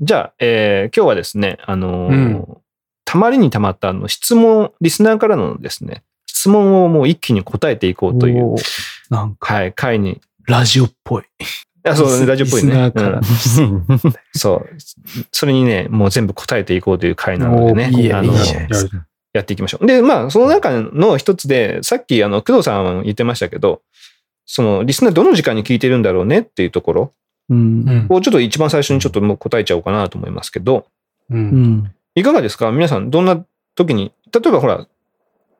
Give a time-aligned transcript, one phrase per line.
[0.00, 2.58] じゃあ、えー今日はですね、あのーうん
[3.06, 8.56] たまりにたまったあの質問、リスナーからのですね、質問をもう一気に答えていこうという、
[9.08, 10.20] なんか、はい、回に。
[10.48, 11.24] ラジオっぽい。
[11.84, 12.72] あ、そうだね、ラジオっぽいね。
[12.74, 13.84] うん
[14.34, 14.68] そう。
[15.30, 18.34] それにね、もう全部答えていこうという回なのでね、いいやあの。
[19.32, 19.86] やっていきましょう。
[19.86, 23.82] で、まあ、その中の一つで、さっき、あの、工藤さん言ってましたけど、
[24.46, 27.12] その、リスナーどの時間に聞いてるんだろうねっていうところ
[27.50, 28.06] うん。
[28.08, 30.86] を、ちょっと一番最初にちょっともう答えちゃおうかなと思いますけど、
[31.30, 31.34] う。
[31.34, 31.42] うん
[31.76, 31.94] ん。
[32.14, 32.70] いかがですか？
[32.72, 33.44] 皆さん、どんな
[33.74, 34.86] 時に、例えばほら、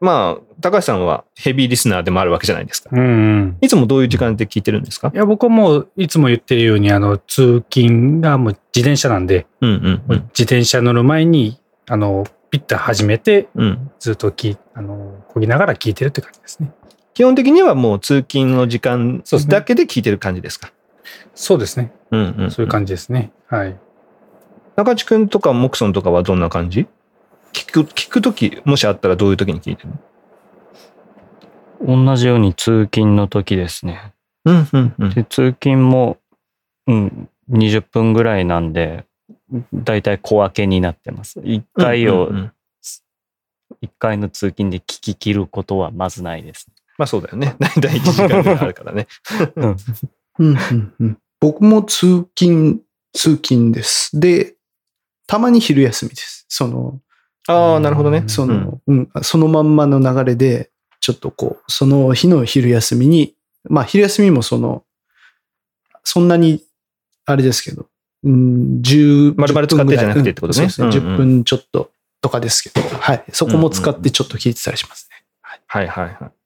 [0.01, 2.91] まあ、高橋さんはヘビーリスナーでもあるわけじゃないですか。
[2.93, 3.05] うんう
[3.47, 3.57] ん。
[3.61, 5.11] いつもどういう時間で聞いてるんですか？
[5.15, 10.21] いや、僕はもう、いつも言ってるように、あの、通勤がもう自転車なんで、うんうんうん。
[10.27, 11.59] 自転車乗る前に、
[11.89, 13.91] あの、ピッタ始めて、うん。
[13.99, 16.71] ずっと聞い、あの、こぎながら聞いてるって感じですね。
[17.15, 20.73] 基本的にはもう通勤の時間だけで聞いてる感じですか？
[21.35, 21.93] そうですね。
[22.11, 22.51] うんうん。
[22.51, 23.33] そういう感じですね。
[23.47, 23.77] はい。
[24.77, 26.87] 中地君とかモクソンとかはどんな感じ？
[27.53, 29.91] 聞く、聞くとき、もしあったらどういうときに聞いてる
[31.87, 32.07] の？
[32.07, 34.13] 同じように通勤の時ですね。
[34.45, 35.11] うんうんうん。
[35.11, 36.19] で通勤も、
[36.87, 39.07] うん、20分ぐらいなんで、
[39.73, 41.41] だいたい小分けになってます。
[41.41, 42.53] 1回を、うんうんうん
[43.81, 46.69] 一回の通勤で聞き切ることはまずないです。
[46.97, 47.57] まあそうだよね。
[47.59, 49.09] 大体1時間ぐらいあるからね。
[49.57, 49.77] うん
[50.39, 52.81] うんうん僕も通勤、
[53.13, 54.19] 通勤です。
[54.19, 54.55] で、
[55.27, 56.47] たまに昼休みです。
[56.49, 57.01] その、
[57.49, 58.25] ああ、なるほどね。
[58.29, 60.71] その、うん、そのまんまの流れで、
[61.01, 64.85] ちょっとこう、その日の昼休みに、まあ昼休みもその、
[66.03, 66.65] そんなに、
[67.27, 67.89] あれですけど、
[68.23, 71.09] うん、10丸々使ってじゃなくてってことねうんそうですね。
[71.09, 71.91] うんうん10分ちょっと
[72.23, 73.25] とかですけど、はい。
[73.35, 75.27] そこも使ってちょっと聞いてたりしますね。
[75.43, 76.44] はいはいはい。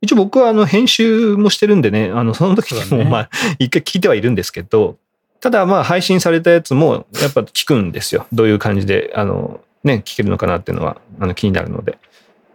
[0.00, 4.96] 一応僕はあの編集もしてるんでね、あのその時そうだねもまあ一回聞いてはいるんですけど、
[5.40, 8.26] ただまあ配信されたやつもやっぱ聞くんですよ。
[8.32, 11.98] どういう感じで、あのね、聞けるのかなっていうのはあの気になるので。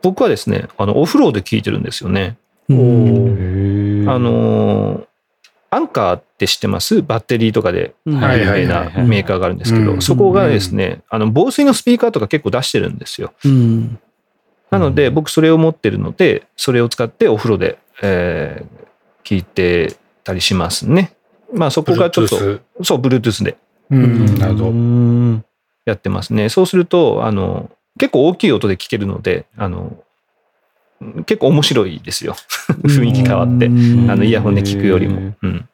[0.01, 2.37] 僕はですね、あのお風呂で聞いてるんですよね。
[2.67, 5.05] うんあのー
[5.69, 7.01] アンカーって知ってます？
[7.01, 13.33] バッテリーとかで有名なメーカーがあるんですけど、うんそこがですね、あの防水のスピーカーとか結構出してるんですよ。
[13.43, 13.99] うん。
[14.71, 18.83] なので、僕それを持ってるので、それを使ってお風呂で、えー
[19.23, 21.15] 聞いてたりしますね。
[21.53, 23.57] まあそこがちょっと、Bluetooth そう、Bluetooth で
[23.89, 24.69] うん、なるほど。
[24.69, 25.45] うん
[25.85, 26.47] やってますね。
[26.47, 29.97] そうすると、あの、結構大きい音で聞けるので、あの、
[31.25, 32.35] 結構面白いですよ。
[32.83, 33.65] 雰囲気変わって。
[33.65, 35.33] うんあの、イヤホンで聞くよりも。
[35.41, 35.69] うん。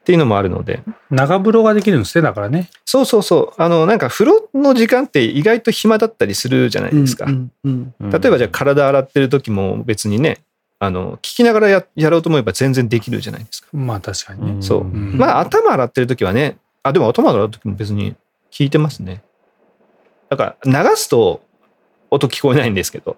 [0.00, 0.82] っていうのもあるので。
[1.10, 2.70] 長風呂ができるんですね、だからね。
[2.86, 3.62] そうそうそう。
[3.62, 7.26] あの、なんか風呂の時間って意外と暇だったりするじゃないですか。
[7.26, 10.38] うんうん例えばじゃあ体洗ってる時も別にね、
[10.78, 13.68] あの、聞きながらややろうと思えば全然できるじゃないですか。
[13.72, 14.62] まあ確かにね。
[14.62, 18.16] そううんまあ頭洗ってる時はね、あ、でも頭洗う時も別に
[18.50, 19.22] 聞いてますね。
[20.30, 21.42] だから流すと
[22.10, 23.16] 音聞こえないんですけど、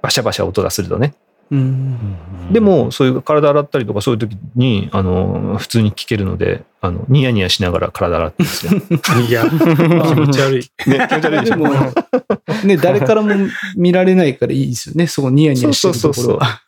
[0.00, 1.14] バシャバシャ音がするとね。
[1.50, 2.16] うん
[2.52, 8.72] でも、そういう体洗ったりとかそういう時に、あの、普通に聞けるので、あの、ニヤニヤしながら体洗ってるんですよ。
[9.28, 10.70] いや、気持ち悪い。
[10.88, 12.66] ね、気持ち悪いでしょ。
[12.66, 13.34] ね、誰からも
[13.76, 15.06] 見られないからいいですよね。
[15.06, 16.62] そこニヤニヤしてるところは。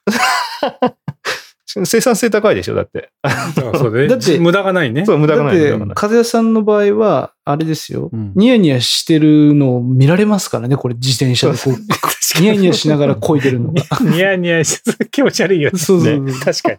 [1.84, 3.10] 生産性高いでしょ、だって。
[3.54, 4.08] そうね。
[4.08, 5.06] だって無駄がないね。
[5.06, 5.56] そう、無駄がない。
[5.94, 13.82] 風谷さんの場合は、あれですよ、うんニヤニヤしてるのを見られますからね、これ自転車でこう、ニヤニヤしながら漕いでるのが。
[14.02, 15.78] ニヤニヤして気持ち悪いよね。
[15.78, 16.78] そうそうそうね確かに。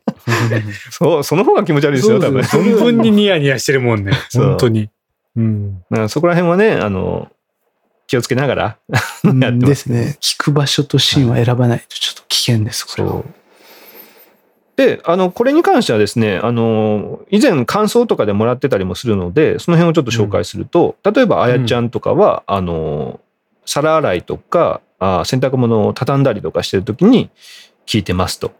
[0.91, 2.41] そう、その方が気持ち悪いですよ、多分。
[2.41, 4.11] 存分にニヤニヤしてるもんね。
[4.33, 4.89] 本当に。
[5.35, 5.75] うん。
[5.89, 7.29] だからそこら辺はね、あの、
[8.07, 8.77] 気をつけながら
[9.23, 9.67] う んやってま。
[9.69, 10.17] ですすね。
[10.19, 13.23] 聞く場所とシーンは選ばないとちょっと危険です、これは。
[14.75, 23.19] で、あの、これに関してはですね、あの、以前感想とかでもらってたりもするので、その辺をちょっと紹介すると、例えば、あやちゃんとかは、あの、
[23.65, 27.31] 皿洗いとか、あ洗濯物を畳んだりとかしてるときに
[27.87, 28.53] 聞いてますと。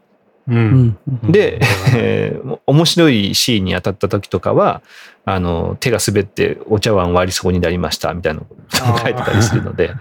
[0.47, 0.51] う。
[0.51, 1.59] うんんうんで、
[1.95, 4.81] え ー面白いシーンに当たった時とかは、
[5.25, 9.93] あの、手が滑ってお茶碗割りそうになりましたみたいなことを書いてたりするので、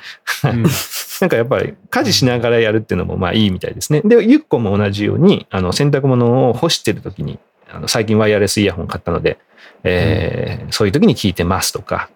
[0.45, 0.65] うん
[1.21, 4.01] なんかやっぱり家事しながらやるっていうのもまあいいみたいですね。
[4.03, 7.39] で、ゆっこも同じように、あの、洗濯物を干してる時に、
[7.73, 9.39] あの最近ワイヤレスイヤホン買ったので、
[9.85, 12.09] えーそういう時に聞いてますとか、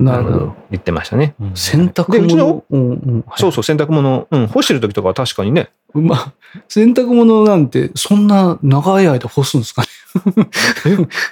[0.00, 0.56] あのなるほど。
[0.70, 1.34] 言ってましたね。
[1.54, 6.34] 洗濯でうちの物、うんうんはいそうそう、洗濯物、うん、干してる時とかは確かにね、まあ、
[6.68, 9.88] 洗濯物なんて、そんな長い間干すんですかね。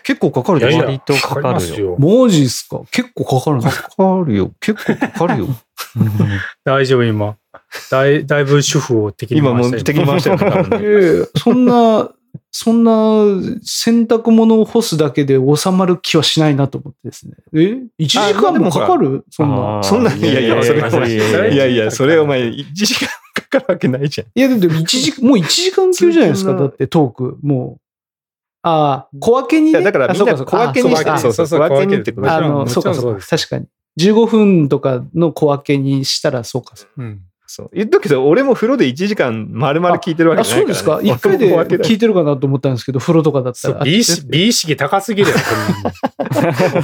[0.04, 1.96] 結構かかるいやいやでしょ割とかかるよ。
[1.98, 2.80] マジっすか？
[2.90, 3.88] 結構かかるんですか？
[3.90, 4.52] かかるよ。
[4.60, 5.48] 結構かかるよ。
[6.64, 7.36] 大丈夫、今。
[7.90, 10.36] だいだいぶ主婦を敵に今もう回したよ敵に回したよ
[11.22, 12.08] ね そんな、
[12.52, 12.92] そんな
[13.62, 17.34] 洗濯物を干すだけで収まる気はしないなと思ってですね。
[17.54, 17.58] え
[18.02, 19.24] ?1 時間もかかる？
[19.30, 19.82] そんな。
[19.82, 24.26] そんな、いやいや、それいいやいややいや、それお前、1時間かかるわけないじゃん。
[24.34, 26.54] いや、だって1時、 もう1時間級じゃないですか。
[26.54, 27.38] だってトーク。
[27.42, 27.80] もう。
[28.62, 29.80] ああ、小分けに、ね？
[29.80, 33.26] だからあみんな小分けにしてあそうそう小分けにってことあの、そうか、そうか。
[33.26, 33.66] 確かに。
[33.98, 36.74] 15分とかの小分けにしたらそうか。
[36.98, 37.70] うんそう。
[37.72, 41.16] 言っとくけど、俺も風呂で1時間丸々聞いてるわけあ、じゃないから、そうですか？
[41.16, 43.74] 一回で聞いてるかなと思ったんですけど、風呂とかだったら。
[43.74, 45.36] そう美意識美意識高すぎるよ、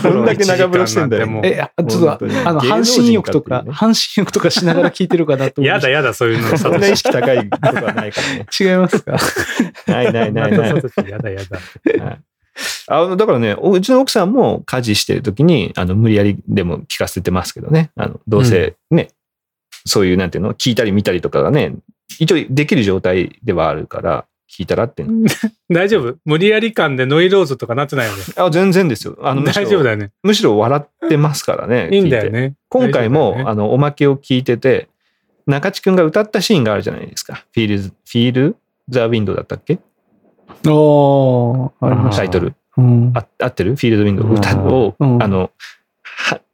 [0.03, 6.57] こど んだけ長風呂してんだよもうえ、あちょっと、あの、半人身浴とか、ね半身浴とかしながら聞いてるかなと思やだやだ、そういうの。
[6.59, 8.47] そんな意識高いことはないからね。
[8.59, 9.17] 違いますか？
[9.87, 10.75] ないないないない。
[11.09, 11.41] やだや
[11.99, 12.05] だ。
[12.05, 12.19] はい
[12.89, 17.91] あのだからね、おうちの奥さんも家事してるときに、あの、無理やりでも聞かせてますけどね。
[17.97, 19.09] あの、どうせね、
[19.87, 21.75] そういう、なんていうの、聞いたり見たりとかがね、
[22.19, 25.05] 一応できる状態ではあるから、聞いたらって。
[25.71, 26.17] 大丈夫？
[26.25, 28.23] 無理やり感でノイローゼとかなってないよね。
[28.37, 29.17] あ、全然ですよ。
[29.23, 30.13] あの、大丈夫だよね。
[30.23, 31.89] むしろ笑ってますからね。
[31.91, 32.55] いいんだよね。
[32.69, 34.89] 今回も、ねあの、おまけを聞いてて、
[35.47, 37.45] 中地くんが歌ったシーンがあるじゃないですか。
[37.53, 38.57] Feels、Feel
[38.89, 39.75] the Window だったっけ？
[39.75, 39.79] あ
[40.65, 40.71] り
[41.97, 42.19] ました。
[42.19, 42.55] タイトル。
[42.77, 43.13] うん。
[43.15, 43.75] あ合ってる？
[43.75, 45.51] Feel the Window 歌を、うんあの、は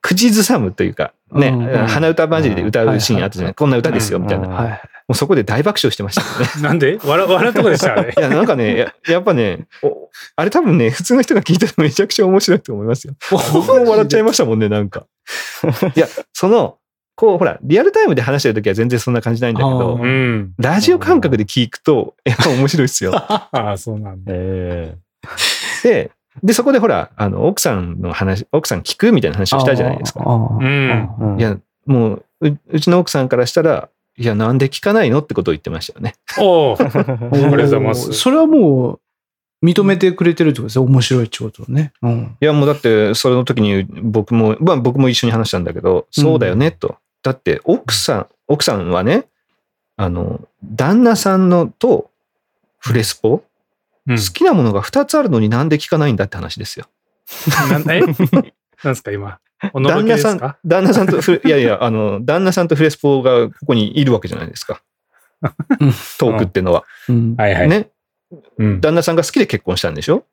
[0.00, 4.48] 口ずさむというか、ね、うん鼻歌混じりで歌うシーンあったじゃない、こんな歌ですよ、みたいな。
[4.48, 4.80] はい。
[5.08, 6.62] うそこで大爆笑してましたよね。
[6.68, 6.98] なんで？
[7.04, 8.20] 笑笑うとこでしたあれ い。
[8.20, 13.14] や、なんかね、ややっぱね、おあれ多分ね、普通の人が聞いたらめちゃくちゃ面白いと思いますよ。
[13.30, 15.06] 僕も笑っちゃいましたもんね、なんか。
[15.94, 16.78] いや、その、
[17.14, 20.54] こう、ほら、リアルタイムで話してるときは全然そんな感じないんだけどあ、うん。
[20.58, 23.12] ラジオ感覚で聞くと、やっぱ面白いですよ。
[23.14, 24.32] ああ、そうなんだ。
[24.34, 24.96] え
[25.82, 26.10] で、
[26.42, 30.24] で、そこでほら、あの、奥さんの話、奥さん聞くみたいな話をしたじゃないですか。
[30.24, 36.14] うんいや、もう、ううちの奥さんからしたら、いや、なんで聞かないのってことを言ってましたよね。
[36.38, 36.76] おお。
[36.80, 38.94] ありがとうございますそれはも
[39.62, 40.82] う、認めてくれてるってことですよ。
[40.82, 41.92] 面白いってことね。
[42.02, 42.36] うん。
[42.40, 46.96] いや、もうだって、それの時に僕も、まあ僕も一緒に話したんだけど、そうだよね、と。
[47.22, 49.26] だって、奥さん、奥さんはね、
[49.96, 52.10] あの、旦那さんのと、
[52.78, 53.44] フレスポ、
[54.08, 56.86] うん好きなものが2つあるのになんで聞かないんだって話ですよ。
[57.70, 58.02] なんえ？
[58.82, 59.38] なんすか、今？
[59.72, 64.82] おのろ旦那さん旦那さんと いやいや、あの、旦那さんとフレスポがここにいるわけじゃないですか。
[66.18, 66.84] トークっていうのは。
[67.08, 67.36] うん。
[67.36, 67.68] はいはい。
[67.68, 67.90] ね。
[68.58, 68.80] うん。
[68.80, 70.24] 旦那さんが好きで結婚したんでしょ？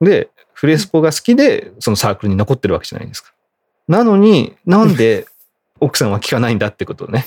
[0.00, 3.32] で、フレスポが好きで、そのサークルに残ってるわけじゃないですか。
[3.88, 5.26] なのに、なんで
[5.80, 7.26] 奥さんは聞かないんだってことをね、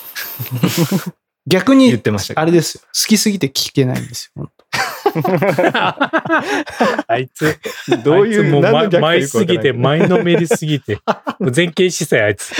[1.47, 2.81] 逆に言っ、てましたけあれですよ。
[2.81, 4.51] 好きすぎて聞けないんですよ。
[5.13, 5.23] 本
[7.07, 7.59] あいつ、
[8.03, 8.15] ど。
[8.15, 10.95] どういう、もう何の逆か前すぎて、前のめりすぎて、
[11.39, 12.53] もう前傾姿勢あいつ。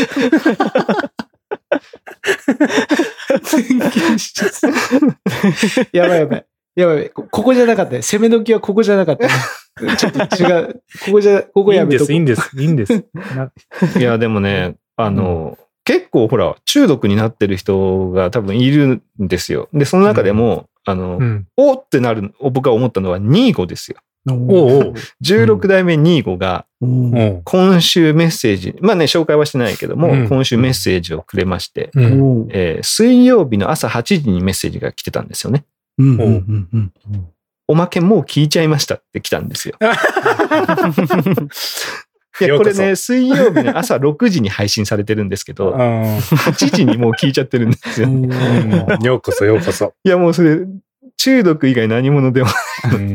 [4.62, 6.46] 当やばいやばい。
[6.75, 7.10] やばい。
[7.10, 8.01] こここじゃなかったね。
[8.01, 9.98] 攻め時はここじゃなかったね。
[9.98, 10.81] ちょっと違う。
[11.06, 13.06] ここじゃ、ここいいんです、いいんです、いいんです。
[13.13, 13.51] な
[13.98, 19.69] いや、でもね、あの、結構ほら、中毒になってる人が多分いるんですよ。
[19.74, 21.47] で、その中でも、あの、うん。
[21.57, 23.97] おーってなる、僕が思ったのはニーゴですよ。
[24.30, 24.94] おうおう
[25.24, 32.47] 16代目ニーゴが、今週メッセージ、まあね、紹介はしてないけども、うん今週メッセージをくれまして、うん。
[32.51, 35.65] えー水曜日の朝8時にメッセージが来てたんですよね。
[37.68, 39.75] おまけもう聞いちゃいましたって来たんですよ。
[42.45, 48.10] いや、これね、水曜日の朝6時に配信されてるんですけど、 8時にもう聞いちゃってるんですよ。
[49.01, 49.93] ようこそ、ようこそ。
[50.03, 50.60] や、もうそれ、
[51.17, 52.50] 中毒以外何者でも。
[52.93, 53.13] うん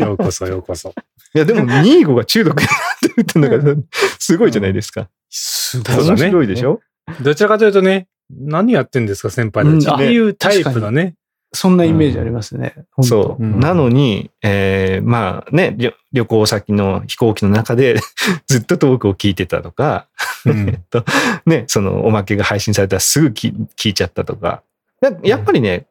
[0.00, 0.92] ようこそ、ようこそ。
[1.34, 3.82] いや、でも、ニーゴが中毒になってるってのが、
[4.18, 5.08] すごいじゃないですか。
[5.30, 6.80] すそうだね面白いでしょ？
[7.20, 9.86] どちらかというとね、何やってんですか、先輩たち。
[9.86, 11.14] うんっていうタイプのね。
[11.52, 12.74] そんなイメージありますね。
[12.92, 13.42] 本当そう。
[13.42, 17.96] うんなのに、えーまあね、旅旅行先の飛行機の中で
[18.46, 20.06] ずっとトークを聞いてたとか、
[20.44, 21.04] うん えっと、
[21.46, 24.62] ね、そのおまけが配信されたらすぐ聞聞いちゃったとか。
[25.00, 25.86] ややっぱりね、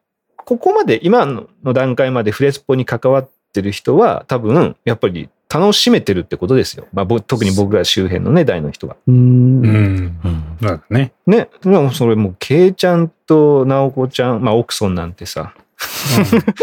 [0.46, 6.86] ここまで、今の段階までフレスポに関わってる人は、多分、やっぱり楽しめてるってことですよ。
[6.92, 8.96] まあ、ぼ特に僕ら周辺のね、大の人は。
[9.06, 9.16] うーん。
[9.16, 10.18] うん。
[10.60, 11.12] うんね。
[11.26, 15.54] ね、でもそれもう、ケイちゃんと直子ちゃん、まあ、奥ソンなんてさ、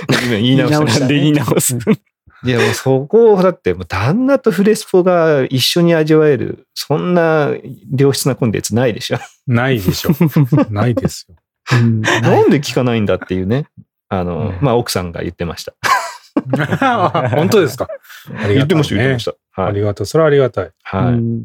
[0.10, 2.04] 今 言い直した言い直したねなんで言い直す。
[2.46, 7.52] いや、もうそこを、だって、もう旦那とフレスポが一緒に味わえる、そんな
[7.96, 9.18] 良質なコンテンツないでしょ。
[9.48, 10.10] ないでしょ。
[10.70, 11.36] ないですよ。
[11.72, 13.68] うんなんで聞かないんだっていうね。
[14.10, 15.74] あの、うんまあ、奥さんが言ってました。
[17.36, 17.88] 本当ですか？
[17.88, 19.20] ありがたい言ってました、言ってねま。
[19.20, 19.62] した。
[19.62, 19.70] はい。
[19.70, 20.06] ありがとう。
[20.06, 20.72] それはありがたい。
[20.84, 21.14] はい。
[21.14, 21.44] うん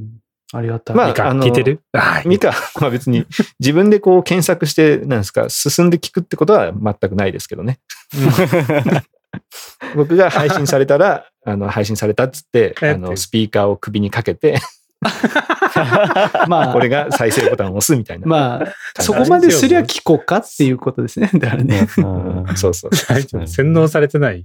[0.50, 0.96] ありがたい。
[0.96, 1.82] まあ聞いてる？
[1.92, 2.28] はい。
[2.28, 3.26] ミカ、 まあ別に
[3.60, 7.80] 自分でこう検索して、なんですか、進んで聞くってことは全くないですけどね。
[9.94, 14.58] 僕が配信されたら、あの、配信されたっつって、えあの、スピーカーを首にかけて、
[16.48, 18.26] まあ、俺が再生ボタンを押すみたいな。
[18.26, 21.30] まあ、 そこまですりゃ聞こうかっていうことですね。
[21.38, 21.88] だからね。
[21.98, 22.94] うんそうそう。
[22.94, 24.44] 洗脳されてない。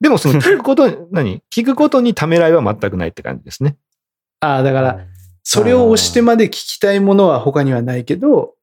[0.00, 1.42] でもその聞くことに、何？
[1.52, 3.76] 聞くことにためらいは全くないって感じですね。
[4.40, 5.00] ああ、だから、
[5.42, 8.54] それを押してまで聞きたいものは他にはないけど、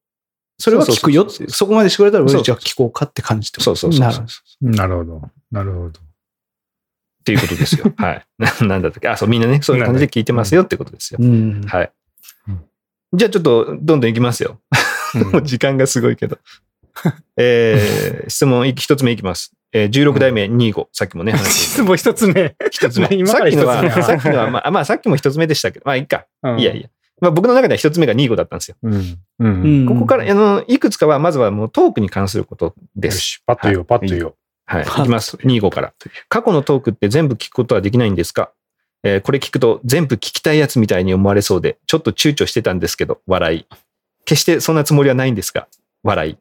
[0.58, 1.48] それは聞くよって。
[1.50, 4.16] そこまでしてくれたら、じゃあ聞こうかって感じってことそうそうそ
[4.62, 5.22] うなるほど。
[5.50, 6.00] なるほど。
[7.22, 7.92] ていうことですよ。
[7.98, 8.26] はい。
[8.38, 9.08] な なんだったっけ？
[9.08, 11.18] あ、そう、みんなね、そういう感じで聞いてますよってことですよ。
[11.20, 11.62] うん。
[11.66, 11.90] はい
[12.48, 12.60] うん。
[13.14, 14.60] じゃあちょっと、どんどんいきますよ。
[15.32, 16.38] もう時間がすごいけど。
[17.36, 19.52] えー、質問い一つ目いきます。
[19.72, 22.54] えー、16代目25、さっきもね、話して質問一つ目。
[22.70, 23.08] 一つ目。
[23.12, 26.26] 今からさっきのは、一つ目さっきのは、まあ、まあ、さっきも一つ目でしたけど、まあ、いいか。
[26.42, 26.88] うんいやいや。
[27.20, 28.76] まあ、僕の中では一つ目が25だったんですよ。
[28.82, 28.94] うん。
[28.94, 28.98] う。
[29.38, 33.14] うんんここから、あの、いくつかは、まずはもうトークに関することです。
[33.14, 34.34] よし、パッと言おう、パッと言おう。
[34.72, 35.02] はい。
[35.02, 35.36] いきます。
[35.36, 35.92] 25から。
[36.28, 38.50] 過去のトークって全部聞くことはできないんですか？
[39.04, 43.66] えーこれ聞くと全部聞きたいやつみたいに思われそうで、ちょっと躊躇してたんですけど、笑い。
[44.24, 45.66] 決してそんなつもりはないんですが、
[46.02, 46.38] 笑い。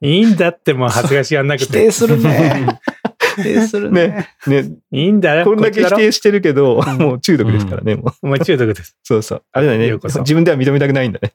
[0.00, 1.90] いいんだってもう恥ずかしがんなく否て定。
[1.90, 2.78] するね。
[3.36, 4.28] 否定するね。
[4.46, 4.62] ね。
[4.62, 5.44] ね、いいんだよ。
[5.44, 8.14] こんだけ否定してるけど、もう中毒ですからね、もう。
[8.22, 8.96] お前中毒です。
[9.04, 9.42] そうそう。
[9.52, 10.08] あれだねようこ。
[10.08, 11.32] そ自分では認めたくないんだね。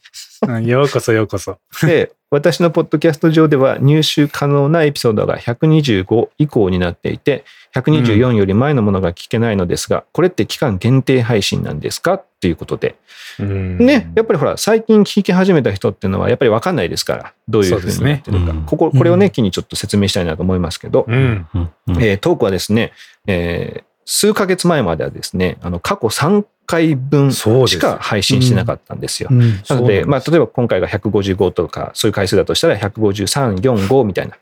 [0.48, 1.58] うんようこそようこそ。
[1.84, 7.44] で、私のポッドキャスト上では入手可能なエピソードが125以降になっていて、
[7.76, 12.14] 124より前のものが聞けないのですが、これって期間限定配信なんですか？
[12.16, 12.96] っていうことで。
[13.40, 13.78] うん。
[13.78, 18.44] ね、やっぱりほら、最近聞き始めた人っていうのはやっぱりわかんないですから、どういうふうになってるか。
[18.44, 18.64] そうですね。
[18.66, 21.48] ここ、これをね、機にちょっと説明したいなと思いますけど、うん。
[21.54, 21.70] うん。
[21.88, 22.04] うん。
[22.04, 22.92] えートークはですね、
[23.28, 29.30] えー数ヶ月前まではですね、あの、過去3回分しか配信してなかったんですよ。
[29.32, 29.62] うん。
[29.70, 34.36] なので、まあ、例えば今回が155とか、そういう回数だとしたら153、4、5みたいな、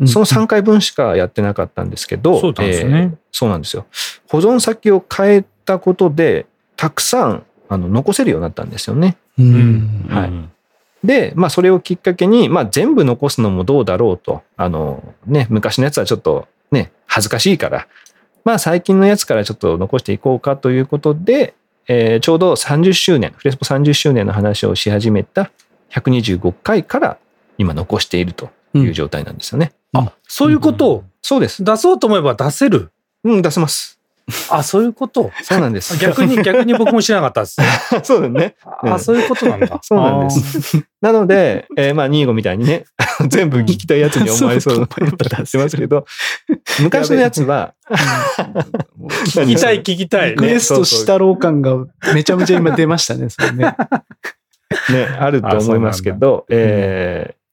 [0.00, 2.98] うんその3回分しかやってなかったんですけど、そうなんですね。
[2.98, 3.86] えーそうなんですよ。
[4.28, 9.16] 保存先を変えたことで、たくさんあの残せるようになったんですよね。
[9.38, 10.06] うん。
[10.08, 10.28] はい。
[10.28, 10.50] うん。
[11.04, 17.86] で、まあ、それをきっかけに、まあ、全部残すのもどうだろうと、あの、ね、昔のやつはちょっとね、恥ずかしいから、
[18.44, 21.54] まあ、最近のやつからちょっと残していこうかということで、
[21.88, 25.50] えーちょうど30周年、フレスポ30周年の話をし始めた
[25.90, 27.18] 125回から
[27.58, 29.72] 今残しているという状態なんですよね。
[29.92, 30.90] あ、そういうこと？
[30.90, 31.62] をそうです。
[31.64, 32.90] 出そうと思えば出せる？
[33.22, 33.98] うん、出せます。
[34.50, 35.30] あ、そういうこと？
[35.42, 35.98] そうなんです。
[35.98, 37.56] 逆に、逆に僕も知らなかったです。
[38.02, 38.56] そうだね。
[38.82, 39.78] うんあ、そういうことなんだ。
[39.84, 40.82] そうなんです。
[41.02, 42.84] なので、えーまあ、ニーゴみたいにね、
[43.28, 46.06] 全部聞きたいやつに思われそうなしてますけど、
[46.80, 47.74] 昔のやつは、
[49.26, 50.36] 聞きたい、聞きたいリ。
[50.36, 51.76] クエストしたろう感が
[52.14, 53.76] めちゃめちゃ今出ましたね、それね。
[54.90, 57.43] ね、あると思いますけど、えー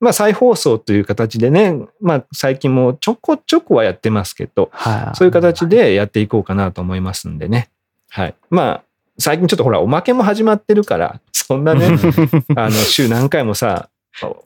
[0.00, 5.16] まあ再放送という形でね、まあ最近もちょこちょこはやってますけど、はい。
[5.16, 7.68] そういう形でやっていこうかなと思いますんでね。
[8.08, 8.34] はい。
[8.48, 8.82] まあ、
[9.18, 11.98] 最近ちょっとほら、おまけも始まってるから、そんなね、
[12.56, 13.89] あの、週何回もさ、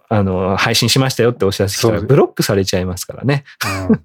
[0.08, 3.44] あの、配信しましたよってお知らせ来たらブロックされちゃいますからね。
[3.88, 4.00] うん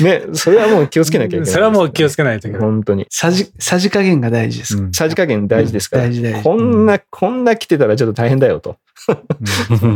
[0.00, 2.66] ね、それはもう気をつけなきゃいけない、それはもう気をつけないといけない。
[2.66, 3.06] 本当に。
[3.10, 4.76] さじ、さじ加減が大事です。
[4.76, 6.42] うんさじ加減大事ですから、大事大事。
[6.42, 8.76] こんな、こんな来てたらちょっと大変だよと。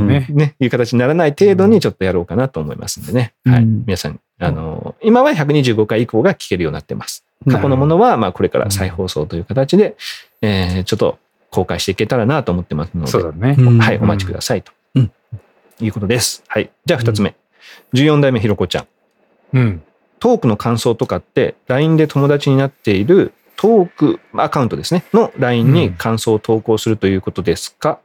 [0.07, 0.26] ね。
[0.31, 3.33] ね、いう形にならない程度にちょっとやろうかなと思いますんでね。
[3.45, 3.62] はい。
[3.62, 7.25] うん皆さん、あの、今は125回以降が聞けるようになってます。
[7.50, 9.97] 過去のものは、まあ、これから再放送という形で、
[10.43, 11.19] えーちょっと
[11.50, 13.57] 公開していけたらなと思ってますので、そうだね。
[13.59, 14.73] うんはい、お待ちくださいと。
[14.95, 15.12] うん
[15.81, 16.43] いうことです。
[16.49, 16.71] はい。
[16.87, 17.37] じゃあ、二つ目。
[17.95, 18.87] 14代目ひろこちゃん。
[19.52, 19.83] うん。
[20.19, 27.99] トークの感想とかって、LINE で友達になっているトークアカウントですね、の LINE に感想を投稿するということですか、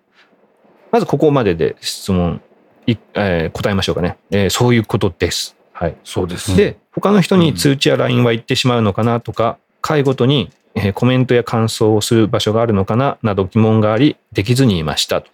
[0.92, 2.42] まずここまでで質問、
[2.86, 5.56] いえー答えましょうかね、えーそういうことです。
[5.72, 5.96] はい。
[6.04, 6.56] そうです。
[6.56, 15.30] で、他の人に通知や LINE は行ってしまうのかなとか、回ごとにえーコメントや感想をする場所があるのかななど疑問があり、できずにいましたと。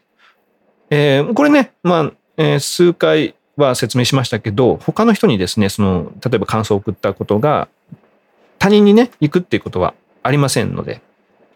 [0.90, 7.68] えーこれね、まあ、えー数回は説明しましたけど、他の人にですね、その、例えば感想を送ったことが、
[8.58, 9.94] 他人にね、行くっていうことは
[10.24, 11.02] ありませんので、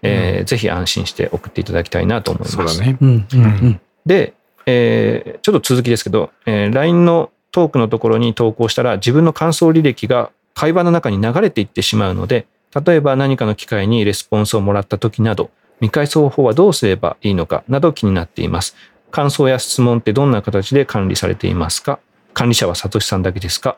[0.01, 2.55] えーぜひ安心して送っていただきたいなと思います。
[2.55, 2.97] そうだね。
[3.01, 3.81] うんうんうん。
[4.05, 4.33] で、
[4.65, 12.47] えーちょっと続きですけど、えー LINE のトークのところに投稿したら自分の感想履歴が会話の中に流れていってしまうので、
[12.85, 18.75] 例えば何かの機会にレスポンスをもらった時など、見返す方法はどうすればいいのかなど気になっています。
[19.11, 21.99] 感想や質問ってどんな形で管理されていますか？
[22.33, 23.77] 管理者はサトシさんだけですか？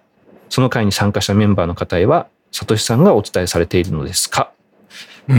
[0.50, 4.52] その会に参加したメンバーの方へは、サトシさんがお伝えされているのですか？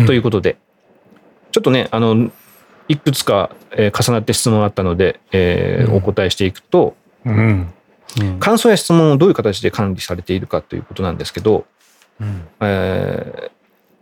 [0.06, 0.56] ということで、
[1.52, 2.30] ちょっとね、あの、
[2.88, 5.96] いくつか、えー重なって質問があったので、えーうん。
[5.96, 6.94] お答えしていくと、
[7.24, 7.72] うん。
[8.20, 8.38] うん。
[8.38, 11.64] 感想や質問をどういう形で管理されているかということなんですけど、
[12.20, 13.50] うんえー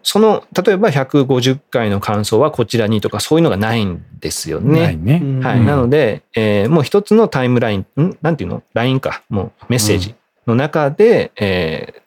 [0.06, 5.18] その、例えば150回の感想はこちらにとかそういうのがないんですよないね。
[5.18, 5.42] ね。
[5.42, 5.58] はい。
[5.60, 8.18] うんなので、えーもう一つのタイムライン、ん？
[8.20, 9.22] なんていうの ?LINE か。
[9.30, 10.14] もうメッセージ
[10.46, 12.04] の中で、えー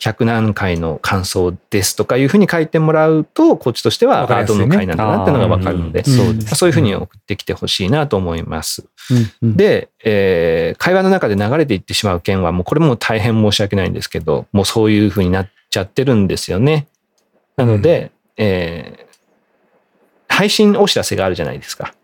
[0.00, 6.04] 100何回の感想ですとかいうふうに書いてもらうと、こっちとしては、あどわかりやすいねの回なんだなっていうのがわかるので。
[6.04, 8.86] そういうふうに送ってきてほしいなと思います。
[9.42, 16.86] うん、で、えー会話の中で流れていってしまう件は、もうこれも大変申し訳ないんですけど、もうそういうふうになっちゃってるんですよね。
[17.56, 19.08] なので、えー
[20.28, 21.94] 配信お知らせがあるじゃないですか。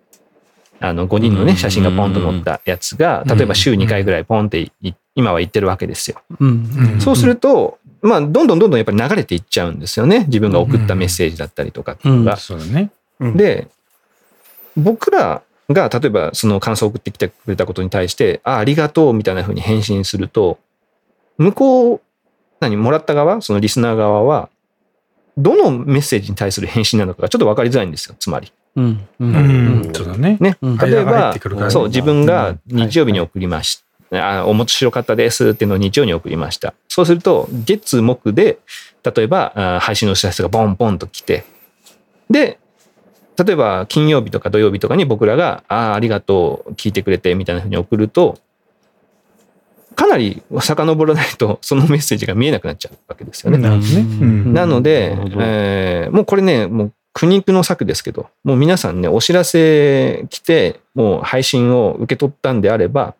[0.80, 6.20] あの、5人のね、うん写真がポンと載ったやつが、例えば週2回ぐらいポンってい今は言ってるわけですよ。
[6.40, 6.49] うん
[6.94, 10.25] うんそうすると、まあ、どんどんどんどんやっぱり流れていっちゃうんですよね。
[10.26, 12.37] 自分が送ったメッセージだったりとかっていうのが。
[12.37, 12.90] そうだね。
[13.20, 13.68] で、
[14.76, 20.59] 僕らが例えばその感想を送ってきてくれたことに対して、あ、ありがとうみたいな風に返信すると、
[21.38, 22.00] 向こう、
[22.61, 24.49] 何、もらった側、そのリスナー側は、
[25.37, 28.52] どのメッセージに対する返信なのかがちょっと分かりづらいんですよ、つまり。
[28.76, 28.85] うん
[29.21, 29.94] ううんん。
[29.94, 30.37] そうだね。
[30.40, 30.56] ね。
[30.61, 34.40] うん例えばてくるから、ねそう、自分がうん日曜日に送りました。
[34.40, 36.75] あ、面白かったですっていうのを日曜に送りました。
[36.88, 38.59] そうすると、月、木で、
[39.02, 41.44] 例えば、あ配信のお知らせがボンボンと来て、
[42.30, 42.59] で、
[43.37, 48.38] 例えば金曜日とか土曜日とかに僕らが、ああ、ありがとう、聞いてくれて、みたいなふうに送ると、
[49.97, 53.59] かなり遡らないと、 そのメッセージが見えなくなっちゃうわけですよね。
[53.59, 54.00] なるほどね。
[54.00, 63.14] うんなのでえーもうこれね、もう苦肉の策ですけど、もう皆さんね、お知らせ来て、もう配信を受け取ったんであれば、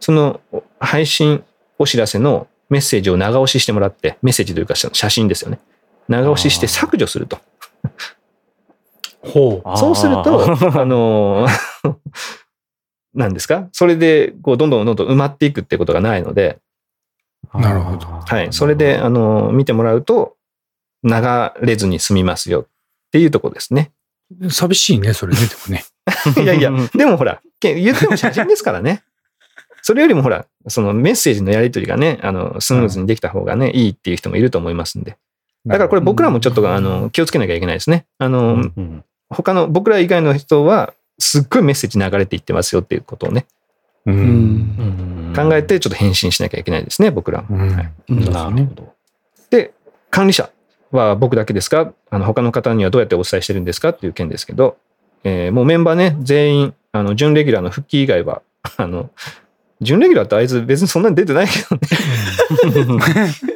[0.00, 0.40] その
[0.78, 1.42] 配信
[1.78, 5.58] お知らせのメッセージを長押ししてもらって、メッセージというか写真ですよね。
[6.08, 7.38] 長押しして削除すると。
[9.26, 9.78] ほう。
[9.78, 11.94] そうすると、あのー
[13.14, 13.68] 何ですか？
[13.72, 16.58] それで、こう、どんどんどんどん埋まっていくってことがないので、
[17.54, 18.48] なるほどはい。
[18.52, 20.36] それで、あのー見てもらうと、
[21.02, 21.12] 流
[21.62, 22.66] れずに済みますよっ
[23.12, 23.92] ていうところですね。
[24.50, 25.84] 寂しいね、それね、でもね。
[26.42, 29.02] いやいや、でもほら、け言っても写真ですからね。
[29.82, 35.16] それよりもほら、そのメッセージのやり取りがね、あの、スムーズにできた方がね、いいっていう人もいると思いますんで。
[35.64, 38.06] だからこれ僕らもちょっと、あの、気をつけなきゃいけないですね。
[38.18, 43.46] あの、うん他の、僕ら以外の人は、すっごいメッセージ流れていってますよっていうことをね、
[44.04, 44.12] う。
[44.12, 47.56] うんうん考えてちょっと返信しなきゃいけないですね、僕らも。
[47.56, 48.92] うんはいうんなるほど。
[49.50, 49.72] で、
[50.10, 50.48] 管理者
[50.92, 51.92] は僕だけですか？
[52.10, 53.90] あの他の方にはどうやってお伝えしてるんですか？
[53.90, 54.78] っていう件ですけど、
[55.24, 58.40] えーもうメンバーね、全員、あの、準レギュラーの復帰以外は、
[58.78, 59.10] あの、
[59.82, 63.00] 準レギュラーってあいつ別にそんなに出てないけどね。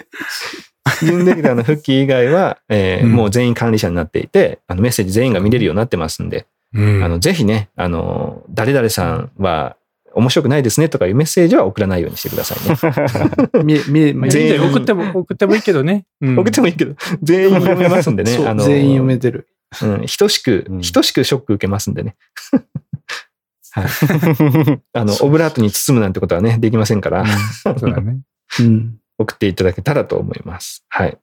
[1.06, 9.76] 準レギュラーの復帰以外は、えーうんもう全員管理者になっていて、あのメッセージ全員が見れるようになってますんで、うんあの、ぜひね、あの、誰々さんは
[10.14, 13.80] 面白くないですねとかいうメッセージは送らないようにしてくださいね。
[14.30, 16.04] 全員よ送っても、送ってもいいけどね。
[16.20, 18.36] うん送ってもいいけど、全員読めますんでね。
[18.46, 19.48] あの全員読めてる。
[19.82, 22.16] うん、等しくう、ん等しくショック受けますんでね。
[23.72, 23.84] はい。
[24.94, 27.24] あの、オブラートに包むなんてことはね、できませんから、
[27.62, 28.18] そうだね。
[28.58, 28.96] うん。
[29.20, 30.84] 送っていただけたらと思います。
[30.88, 31.18] はい。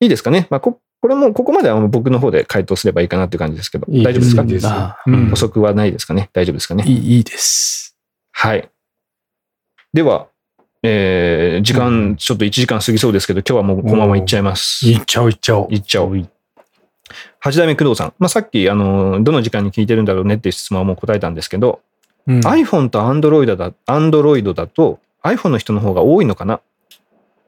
[0.00, 0.46] いいですかね。
[0.50, 4.42] まあ、こ、これも、ここまでは僕の方で回答すればいいかなっていう感じですけど、いい大丈夫ですか？
[4.42, 6.84] いいですあうん補足はないですかね大丈夫ですかね？
[6.86, 7.96] いいいいです。
[8.32, 8.70] はい。
[9.92, 10.28] では、
[10.82, 14.86] えー、時間、ちょっと1時間過ぎそうですけど、今日はもうこのままいっちゃいます。
[14.86, 15.68] いっちゃおういっちゃおう。
[15.70, 16.28] いっちゃおう。
[17.40, 18.14] 八代目工藤さん。
[18.18, 21.80] まあ、さっき、あの、どの時間に聞いてるんだろうねっていう質問はもう答えたんですけど、
[22.26, 26.60] うん iPhone と Android だ、Android だと iPhone の人の方が多いのかな？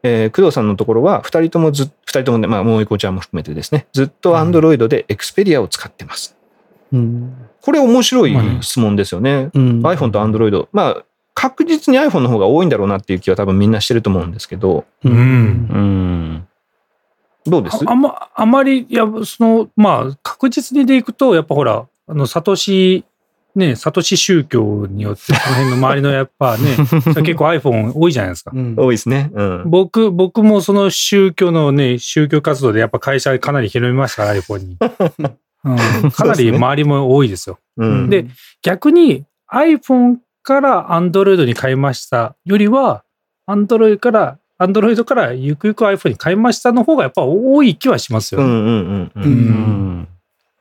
[0.03, 6.37] えー工藤さんのところは、二人ともずっ、二人ともね、まあ、もういこちゃんも含めてですね、ずっと Android で Xperia を使ってます。
[6.93, 7.35] うん。
[7.61, 9.51] これ面白い質問ですよね。
[9.55, 9.81] うん。
[9.83, 10.69] iPhone と Android。
[10.73, 15.09] まあ、確実に iPhone の方が多いんだろうなっていう気は多分みんなしてると思うんですけど、う。
[15.09, 16.49] うんうん。
[17.47, 17.79] どうです？
[17.87, 23.05] あま、あまり、いや、その、まあ、確実にでいくと、やっぱほら、あの、サトシ、
[23.59, 26.77] ね、サトシ宗教によって、この辺の周りのやっぱね、
[27.23, 28.53] 結構 iPhone 多いじゃないですか。
[28.55, 29.31] うん多いですね。
[29.35, 29.62] うん。
[29.66, 34.77] 僕、僕もその宗教のね、宗教活動でやっぱ会社かなり広めましたから、iPhone に。
[35.64, 37.59] うん、かなり周りも多いですよ。
[37.77, 38.09] うん。
[38.09, 38.27] で
[38.62, 43.03] 逆に iPhone から Android に変えましたよりは、
[43.49, 48.47] Android から、Android からゆくゆく iPhone に変えましたの方がやっぱ多い気はしますよね。
[48.47, 49.12] うんうんうんう。
[49.16, 49.25] うん。
[49.25, 49.31] うん
[50.03, 50.09] ん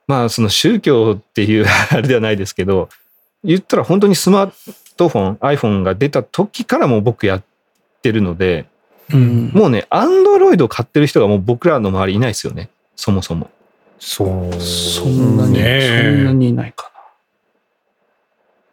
[0.08, 2.90] まあ、その宗教っていうあれではないですけど、
[3.44, 4.54] 言ったら本当にスマー
[4.96, 7.44] トフォン、iPhone が出た時からもう僕やっ
[8.02, 8.68] てるので、
[9.14, 9.52] うん。
[9.54, 12.70] もうね、アンドロイド買ってる人がもう僕らの周りいないですよね。
[12.96, 13.50] そもそも。
[14.00, 14.62] そう。
[14.62, 16.92] そんなに、ねえそんなにいないか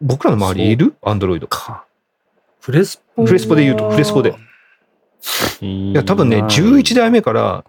[0.01, 0.95] 僕らの周りいる？
[1.03, 1.47] アンドロイド。
[1.47, 1.85] か
[2.61, 4.35] プレスポプレスポで言うと、プレスポで。
[5.61, 7.65] いいや、多分ね、11代目から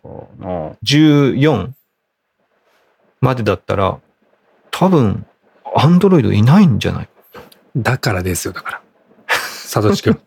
[0.84, 1.69] 14
[3.26, 3.98] までだったら、
[4.72, 5.26] 多分、
[5.76, 7.10] アンドロイドいないんじゃない？
[7.76, 8.82] だからですよ、だから。
[9.28, 10.18] サトシ君。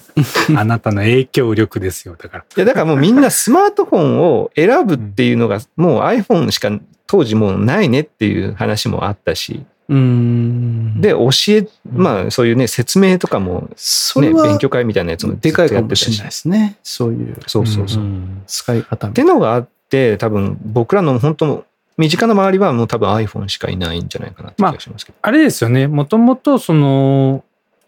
[0.56, 2.44] あなたの影響力ですよ、だから。
[2.56, 6.70] いや、だからもうみんなスマートフォンを選ぶっていうのが、もう iPhone しか
[7.06, 11.00] 当時もうないねっていう話もあったし、うん。
[11.00, 16.76] で、教え、まあそういうね、説明とかも、ね、それは勉強会みたいなやつもでかいかもしれないですね。
[16.82, 18.02] そういうそうそうそう。
[18.02, 21.64] っん使い方みてのがあって、多分僕らの本当
[21.96, 25.18] 身近な周りはもう多分 iPhone しかいないんじゃないかなって気がしますけど。
[25.22, 27.44] あれですよね、もともとその、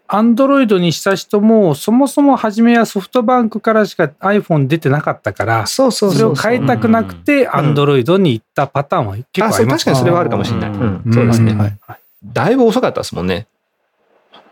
[0.06, 10.70] アンドロイドにした人も、そもそも初めはソフトバンクからしか iPhone 出てなかったから、そうそうそれを変えたくなくて、アンドロイドに行ったパターンは結構あ、そう、あります確かにそれはあるかもしれない。
[10.70, 11.52] ううんん、そうですね。
[11.52, 13.46] うんはいはいだいぶ遅かったですもんね。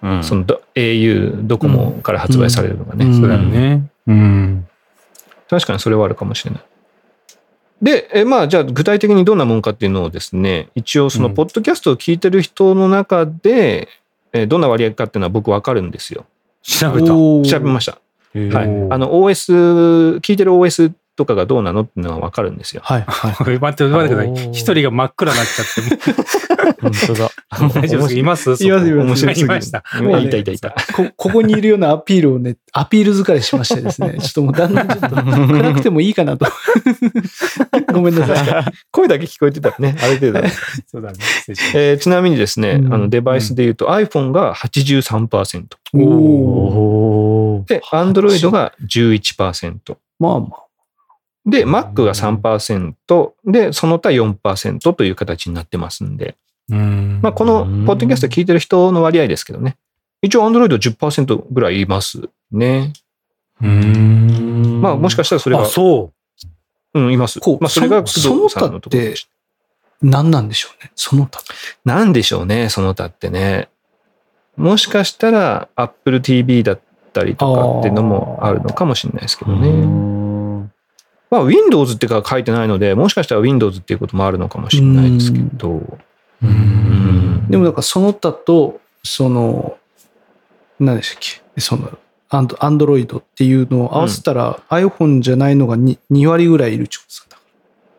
[0.02, 3.06] うんそのど au、ドコモから発売されるのがね。
[3.06, 3.88] うんそうだよね。
[4.06, 4.66] うん。
[5.48, 6.62] 確かにそれはあるかもしれない。
[7.82, 13.88] で、えまあ、じゃあ具体的にどんなもんかっていうのをですね、一応そのうんポッドキャストを聞いてる人の中で、
[14.32, 16.24] えどんな割合かっていうのは僕わかるんですよ。
[16.62, 17.08] 調べた。
[17.08, 17.98] 調べました。
[18.34, 22.82] はいあの OS、聞いてる OS とかがどうなのっていうのはわかるんですよ。
[22.84, 23.58] はいはい。
[23.58, 24.50] 待って、待ってください。
[24.52, 26.12] 一人が真っ暗になっちゃって、
[26.80, 27.30] 本当だ。
[27.60, 28.20] も う大丈夫ですか？
[28.20, 28.48] います？
[28.48, 29.84] いますいます面白いました。
[29.98, 30.70] 今いたいたいた。
[30.94, 36.46] こここにいるようなアピールをね、アピール疲れしましてですね、ちょっともうだんだんちょっと暗くてもいいかなと。
[37.92, 38.64] ごめんなさい。
[38.90, 40.40] 声だけ聞こえてたらね、ある程度。
[40.86, 41.98] そうだね。
[41.98, 45.64] ちなみにですね、うんあのデバイスで言うと iPhone が83%。
[45.94, 45.98] お
[47.58, 47.64] お。
[47.68, 49.96] で、Android が11%。
[50.18, 50.62] まあまあ。
[51.46, 53.32] で、Mac が3%。
[53.44, 56.36] で、その他4%という形になってますんで。
[56.72, 59.76] んまあ、この、ポッドキャスト聞いてる人の割合ですけどね。
[60.22, 62.92] 一応 Android 10%ぐらいいますね。
[63.60, 66.12] うんまあ、もしかしたらそれがあ、、そ
[66.94, 67.00] う。
[67.00, 67.40] うん、います。
[67.40, 69.14] こうまあ、それが工そ藤さんのところその他って
[70.02, 70.90] 何なんでしょうね？
[70.94, 71.42] その他。
[71.84, 73.68] なんでしょうね、その他ってね。
[74.56, 76.80] もしかしたら Apple TV だっ
[77.12, 80.21] たりとかっていうのもあるのかもしれないですけどうね。
[81.32, 85.98] んまあ、Windows ってか書いてないので、もしかしたら Windows っていうこともあるのかもしれないですけど。
[86.42, 89.76] うんでもだからその他と、その、
[90.78, 91.60] 何でしたっけ？
[91.60, 97.38] その、アンドアンドロイドっていうのを合わせたら、iPhone じゃないのが 2, 2割ぐらいいるってことですか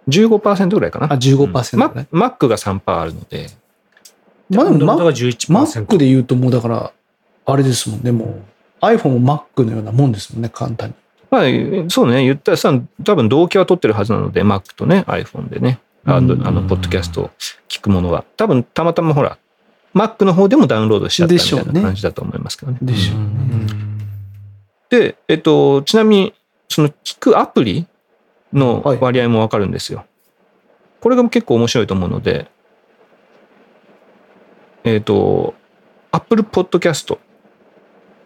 [0.09, 1.13] 15%ぐらいかな。
[1.13, 2.07] あ、15%マね。
[2.11, 3.47] Mac が3%あるので。
[4.49, 5.85] まあでもマ Mac が11%。
[5.85, 6.91] Mac で言うともうだから、
[7.45, 8.25] あれですもんね、も
[8.81, 10.95] う iPhone も Mac のようなもんですもんね、簡単に。
[11.33, 11.43] まあ、
[11.89, 12.71] そうね、言ったらさ、
[13.03, 17.31] 多分同期は取ってるはずなので、Mac とね、iPhone でね、あの、うんあのポッドキャストを
[17.67, 18.23] 聞くものは。
[18.37, 19.39] 多分、たまたまほら、
[19.95, 22.77] Mac の方でもダウンロードしちゃったみたいでしょうねな感じだと思いますけどね。
[22.83, 23.17] でしょう。
[23.17, 23.99] うん
[24.91, 26.33] で、えっと、ちなみに、
[26.69, 27.87] その聞くアプリ
[28.53, 30.05] のはい割合もわかるんですよ。
[31.01, 32.47] これが結構面白いと思うので、
[34.83, 35.55] えっと、
[36.11, 37.17] Apple Podcast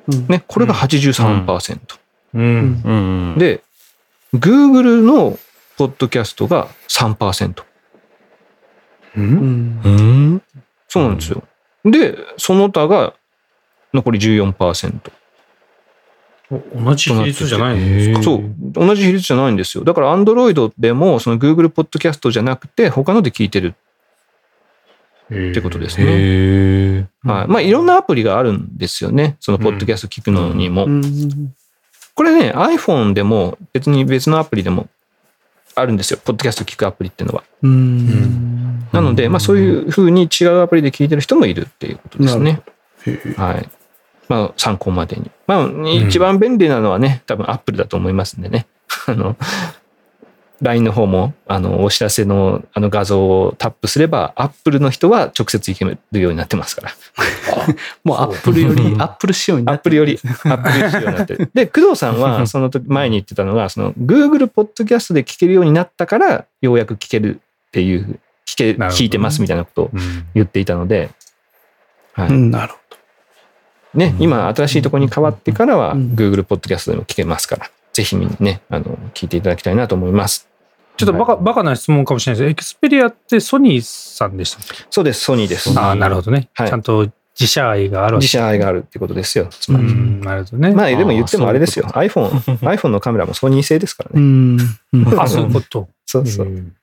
[0.09, 1.73] うんね、これが83%。
[1.73, 1.77] うん。
[1.77, 2.06] うん。
[2.33, 3.61] で、
[4.33, 5.37] Google の
[5.77, 7.63] ポッドキャストが3%。
[9.15, 9.25] ううん？
[9.25, 9.89] んう
[10.35, 10.41] ん？
[10.87, 11.43] そうなんですよ。
[11.85, 13.13] で、その他が
[13.93, 15.11] 残り14%。
[16.49, 19.83] 同じ比率じゃないんですかそう、同じ比率じゃないんですよ。
[19.83, 23.73] だから Android でもその Google ポッドキャストじゃなくて他ので聞いてる
[25.25, 27.09] ってことですね。
[27.23, 27.47] はい。
[27.47, 29.35] まあいろんなアプリがあるんですよね。
[29.41, 30.85] そのポッドキャスト聞くのにも。
[30.85, 31.53] うん
[32.17, 34.87] これね、iPhone でも別に別のアプリでも
[35.75, 36.19] あるんですよ。
[36.25, 37.43] ポッドキャスト聞くアプリっていうのは。
[37.61, 42.63] うんなので、まあそういうふうに違うアプリで聞いてる人もいるっていうことですね。
[43.37, 43.69] はい。
[44.29, 45.29] まあ参考までに。
[45.45, 45.69] まあ
[46.07, 48.65] 一番便利なのはね、多分 Apple だと思いますんでね。
[49.05, 49.35] あの、
[50.61, 56.91] LINE の方も、あの、お知らせのあの画像をタップすれば、Apple の人は直接行けるようになってますから。
[58.03, 61.51] もう Apple より Apple 仕様になって Apple より、 Apple 仕様になってる。
[61.53, 70.25] で、工藤さんは、その時前に言ってたのが、その Google ポッドキャストで聞けるようになったから、ようやく聞けるっていう、聞け、聞いてますみたいなことをうん。
[70.33, 71.09] 言っていたので、
[72.13, 72.29] はい。
[72.29, 72.79] うんなるほ
[73.93, 76.13] ね、今新しいところに変わってからはうん。
[76.15, 80.47] Google ポッドキャストでも聞けますから、ぜひね、あの、聞いていただきたいなと思います。
[80.97, 84.59] ちょっとバカ、バカな質問かもしれないですエクスペリアってソニーさんでした
[84.91, 85.71] そうです、ソニーです。
[85.79, 86.49] ああ、なるほどね。
[86.53, 89.47] はいちゃんと自社愛がある自社愛があるってことですよ。
[89.49, 89.85] つうまり。
[89.85, 90.75] うん、なるほどね。
[90.75, 91.85] まあ、でも言ってもあれですよ。
[91.85, 92.29] iPhone、
[92.61, 94.21] iPhone のカメラもソニー製ですからね。
[94.21, 94.57] ん
[94.93, 95.89] うん あ、そういうこと。
[96.05, 96.47] そうそう。
[96.47, 96.75] ん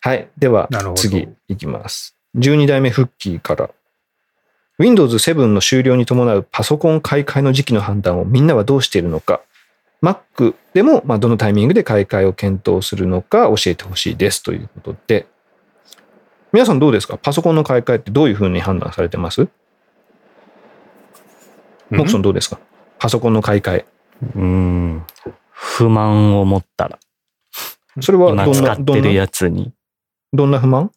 [0.00, 0.28] はい。
[0.36, 2.14] では次いきます。
[2.36, 3.70] 12代目フッキーから。
[4.78, 9.40] Windows 7の終了に伴うパソコン買い替えの時期の判断をみんなはどうしているのか、
[10.02, 15.26] Mac でもまあどのタイミングで買い替えを検討するのか教えてほしいですということで、
[16.52, 17.16] 皆さんどうですか？
[17.16, 19.48] パソコンの買い替えってどういうふうに判断されてます？
[21.90, 22.58] モクソンどうですか？
[22.98, 23.86] パソコンの買い替え。
[24.34, 25.04] うん。
[25.50, 26.98] 不満を持ったら、
[28.00, 29.72] それは今どんな、使ってるやつに
[30.32, 30.90] どんな不満？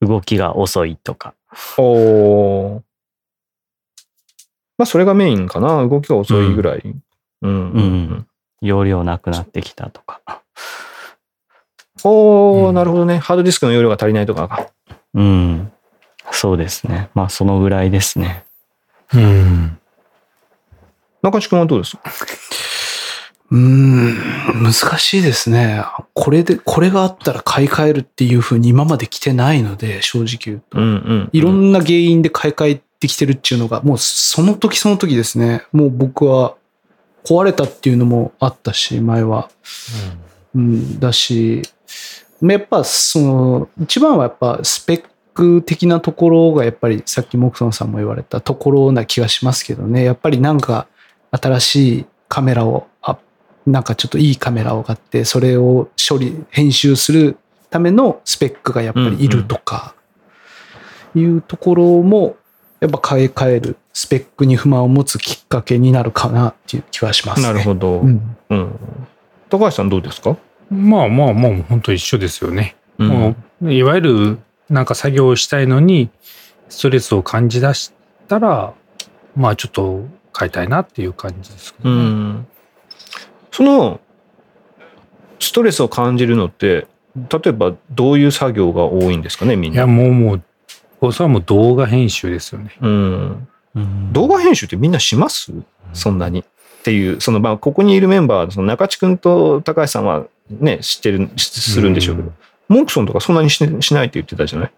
[0.00, 1.34] 動きが遅いとか。
[1.76, 2.82] おー
[4.76, 5.84] まあ、それがメインかな。
[5.86, 6.94] 動きが遅いぐらい。
[7.42, 7.50] うん。
[7.50, 8.26] うんうん
[8.60, 10.20] 容量なくなってきたとか。
[12.02, 13.18] おー、うんなるほどね。
[13.18, 14.66] ハードディスクの容量が足りないとかか。
[15.14, 15.72] うん。
[16.32, 17.08] そうですね。
[17.14, 18.44] まあ、そのぐらいですね。
[19.14, 19.78] うん。
[21.22, 22.02] 中地君はどうですか？
[23.50, 25.84] うーん、難しいですね。
[26.12, 30.78] これで、これがあったら買い替えるっていう風に今まで来てないので、正直言うと。
[30.78, 31.30] うんうん。
[31.32, 35.62] いろんな原因で買い替えてきてるっていうのが、もうその時その時ですね。
[35.70, 36.56] もう僕は
[37.28, 39.50] 壊れたっていうのもあったし、前は。
[40.54, 41.62] うん、だし、
[42.40, 50.04] やっぱその、一番はやっぱスペック的なところがやっぱりさっきモクソンさんも言われたところな気がしますけどね。
[50.04, 50.86] やっぱりなんか
[51.30, 53.18] 新しいカメラを、あ
[53.66, 57.36] なんかちょっといいカメラを買って、それを処理、編集する
[57.68, 59.94] ためのスペックがやっぱりいるとか、
[61.14, 62.36] いうところも、
[62.80, 67.48] やっぱ買い替える、スペックに不満を持つきっかけになるかなっていう気はします、ね。
[67.48, 67.98] なるほど。
[67.98, 68.36] うん。
[68.48, 68.78] うん。
[69.50, 70.36] 高橋さんどうですか？
[70.70, 72.76] まあまあまあ、本当一緒ですよね。
[72.98, 74.38] うんもういわゆる
[74.70, 76.10] なんか作業をしたいのに
[76.68, 77.92] ストレスを感じ出し
[78.28, 78.72] たら
[79.34, 80.04] まあちょっと
[80.38, 82.46] 変えたいなっていう感じですけね、ん。
[83.50, 83.98] その、
[85.40, 89.76] ストレスを感じるのって、例えばどういう作業が多いんですかね、みんな？
[89.76, 90.34] いやもうも
[91.00, 93.48] うそれはもう動画編集ですよねうん。
[93.78, 95.52] うん動画編集ってみんなします？
[95.92, 96.40] そんなに。
[96.40, 96.44] っ
[96.82, 102.32] ていう、その、まあ、ここにいるメンバー、その中地君と高橋さんはね、知ってる、しするんでしょうけど、
[102.68, 104.72] モンクソンとかそんなにししないって言ってたじゃない？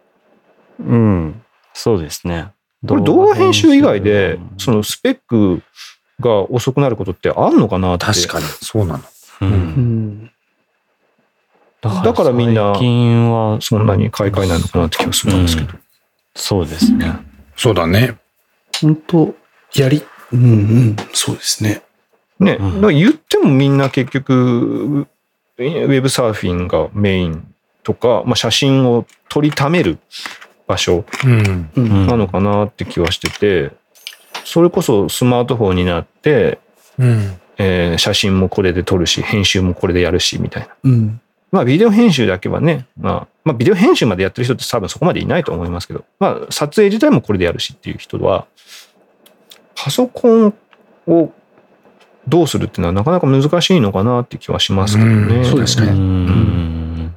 [0.81, 1.43] うん。
[1.73, 2.49] そうですね。
[2.87, 5.63] これ動画編集以外でうん、そのスペック
[6.19, 8.07] が遅くなることってあんのかなって。
[8.07, 9.05] 確かにそうなの
[9.43, 9.45] う。
[9.45, 10.31] うんん。
[11.83, 15.79] だからみんな最近はそんなに買い替えないのかなって気がするんですけど。
[16.35, 17.15] そうですね。
[17.57, 18.17] そうだね
[18.81, 19.35] 本当
[19.75, 21.83] やり、うんうん、そうですね。
[22.39, 25.07] ね、うん言ってもみんな結局、
[25.59, 29.99] ウェブサーフィンがメインとか、まあ、写真を撮りためる
[30.67, 31.05] 場所
[31.77, 33.73] なのかなって気はしてて、
[34.45, 36.59] それこそスマートフォンになって、
[36.99, 40.69] うんえー写真もこれで撮るし、編集もこれでやるし、みたいな。
[40.85, 41.21] うん。
[41.53, 48.47] まあ、ビデオ編集だけはね、まあ、まあ、ビデオ編集までやってる人って多分そこまでいないと思いますけど、まあ、撮影自体もこれでやるしっていう人は、
[49.75, 50.55] パソコン
[51.07, 51.33] を
[52.29, 55.37] どうするっていうのはなかなか難しいのかなって気はしますけどね。
[55.37, 57.15] うんそうですねうん。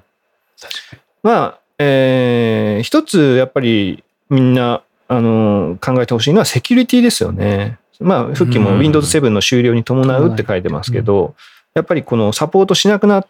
[0.60, 1.02] 確かに。
[1.24, 7.78] まあ、えー一つやっぱりみんな、あの考えてほしいのはセキュリティですよね。
[8.00, 11.36] まあ、復帰もうん Windows 7の終了に伴うって書いてますけど、
[11.74, 13.26] やっぱりこのサポートしなくな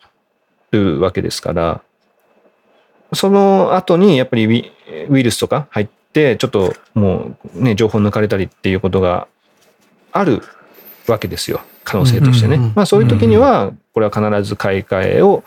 [0.72, 1.82] るわけですから、
[3.13, 4.71] その後にやっぱり
[5.10, 9.28] ウイルスとか入って、ちょっともうね、情報抜かれたりっていうことが
[10.12, 10.41] ある
[11.08, 11.62] わけですよ。
[11.84, 12.56] 可能性としてね。
[12.56, 15.43] うんうんうんまあそういう時には、これは必ず買い替えを、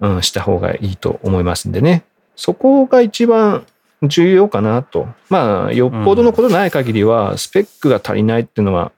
[0.00, 2.04] うん、した方がいいと思いますんでね。
[2.36, 3.64] そこが一番
[4.02, 5.08] 重要かなと。
[5.30, 8.92] まあ、よっぽどのことない限りは、スペックが足りないっていうのは、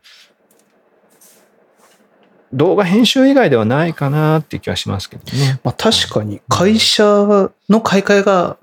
[2.52, 5.60] 動画編集以外ではないかなっていう気はしますけどね。
[5.64, 8.56] まあ確かに会社の買い替えが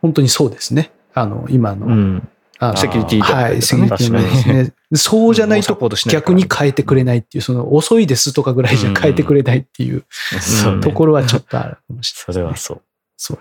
[0.00, 0.92] 本当にそうですね。
[1.14, 1.86] あの、今の。
[1.86, 2.28] うん。
[2.58, 4.72] あのセキュリティだったはい、セキュリティのですね。
[4.94, 5.76] そうじゃないと
[6.08, 10.04] 逆に変えてくれないっていう、その遅いですとかぐらいじゃ変えてくれないっていう
[10.40, 12.34] そうねところはちょっとあるかもしれない。
[12.34, 12.82] それはそう。
[13.16, 13.38] そう。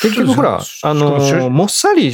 [0.00, 2.12] 結局ほら、あのもっさり、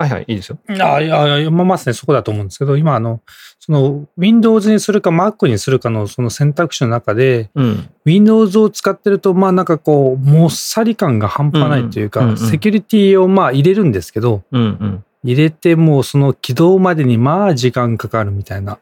[0.00, 0.58] はいはい、いいですよ。
[0.66, 3.20] あいやいや、まあまさにそこだと思うんですけど、今、あの、
[3.58, 7.90] その、Windows にするか Mac にするかのその選択肢の中で、うん。
[8.06, 15.04] Windows を使ってると、まあなんかこう、もっさり感が半端ないというか、うんうんうんセキュリティをまあ入れるんですけど、うんうん。
[15.22, 18.78] 入れてもうその起動までにまあ時間かかるみたいな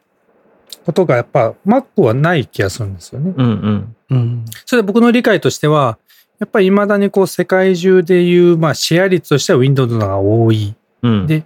[0.86, 3.34] ことがやっぱ Mac はない気がするんですよね。
[3.36, 3.96] うんうん。
[4.10, 4.44] うん。
[4.64, 5.98] それで僕の理解としては、
[6.38, 10.76] やっぱり未だにこう世界中でいうまあシェア率としては Windows の方が多い。
[11.02, 11.26] うん。
[11.26, 11.44] で、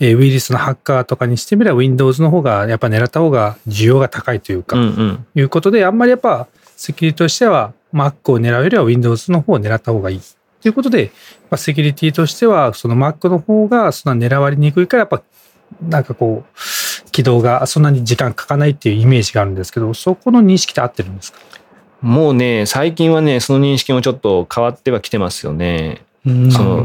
[0.00, 5.26] えーウイルスのハッカーとかにしてみれば Windows の方がやっぱ狙った方が需要が高いというか、うんうん。
[5.34, 10.20] いうことで、あんまりやっぱセキュリティとしては Mac を狙うよりは Windows の方を狙った方がいい。
[10.60, 11.12] ということで、
[11.50, 15.22] まあ、セキュリティとしては、その Mac の方がそんな狙われにくいから、やっぱ、
[15.80, 21.38] なんかこう、起動がそんなに時間かかないっていうイメージがあるんですけど、そこの認識って合ってるんですか？
[22.00, 26.02] もうね、最近はね、その認識もちょっと変わってはきてますよね。
[26.28, 26.52] うん。
[26.52, 26.80] そのう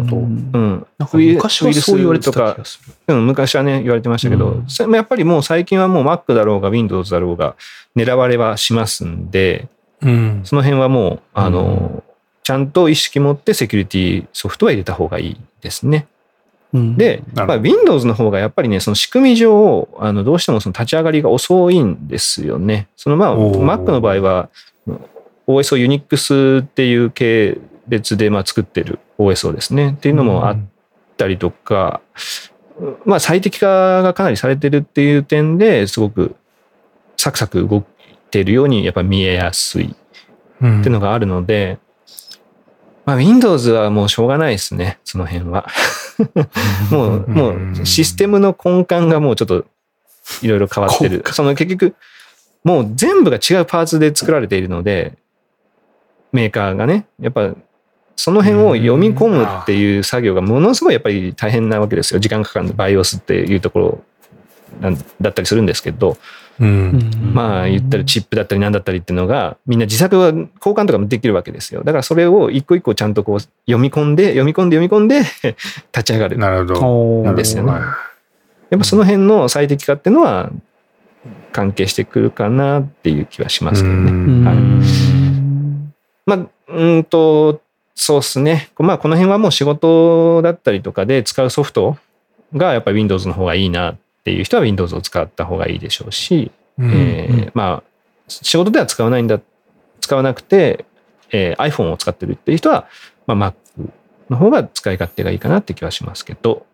[0.58, 0.88] ん。
[0.99, 3.15] 昔はそう言われてた気がする。
[3.15, 4.95] うん、昔はね、言われてましたけど、うん。
[4.95, 7.56] やっぱりもう最近はもう Mac だろうが Windows だろうが
[7.95, 9.67] 狙われはしますんで、
[10.01, 10.41] うん。
[10.45, 12.03] その辺はもう、あの、うん。
[12.43, 16.08] ちゃんと意識持ってセキュリティソフトは入れた方がいいですね。
[16.73, 16.97] うん。
[16.97, 17.47] で、なるほど。
[17.47, 22.88] まあ、Windows の方がやっぱりね、その仕組み上、あのどうしてもその立ち上がりが遅いんですよね。
[22.97, 24.49] そのまあ、Mac の場合は、
[25.47, 30.58] OS を Unix っていう系列でまあ作ってる OS をですね、っていうのもあっ
[31.17, 32.02] たりとか、
[33.06, 36.36] まあ最適化がかなりされてるっていう点ですごく
[37.17, 37.84] サクサク動い
[38.32, 39.96] ているようにやっぱ見えやすい
[40.62, 41.78] うんっていうのがあるので、
[43.06, 45.67] まあ Windows はもうしょうがないですね、その辺は。
[46.89, 49.65] もう、もうシステムの根幹がもうちょっと
[50.41, 51.24] いろいろ変わってる。
[51.32, 51.96] その結局、
[52.63, 55.17] もう全部が違うパーツで作られているので、
[56.32, 57.54] メーカーがね、やっぱ
[58.15, 62.19] その辺を読み込むっていう作業がものすごいやっぱり大変なわけですよ。
[62.19, 64.04] 時間かかるんで、BIOS っていうところ
[64.82, 66.17] なんだったりするんですけど、
[66.60, 67.32] うん。
[67.34, 71.84] まあ言ったらチップだったり何だったりっていうのがみんな自作は交換とかもできるわけですよ。
[71.84, 75.19] だからそれを一個一個ちゃんとこう読み込んで読み込んで読み込んで
[75.91, 76.38] 立ち上がる。
[76.38, 76.80] なるほど。
[76.82, 77.82] おーなんですよねはい
[78.69, 80.49] やっぱその辺の最適化っていうのは
[81.52, 84.12] 関係してくるかなっていう気はしますけどね。
[84.12, 85.93] うんはいうん
[86.26, 87.62] まあ、うーんと、
[87.95, 88.69] そうですね。
[88.77, 91.97] まあこの辺はもう仕事だったりとかで使うソフト
[92.56, 97.84] がやっぱり Windows の方がいいなっていう人は Windows を使った方がいいでしょうし、うんえーまあ、
[98.27, 99.39] 仕事では使わないんだ、
[100.01, 100.86] 使わなくて、
[101.32, 102.88] えー iPhone を使ってるっていう人は、
[103.27, 103.89] まあ、Mac
[104.29, 106.65] の方が使い勝手がいいかなって気はしますけど、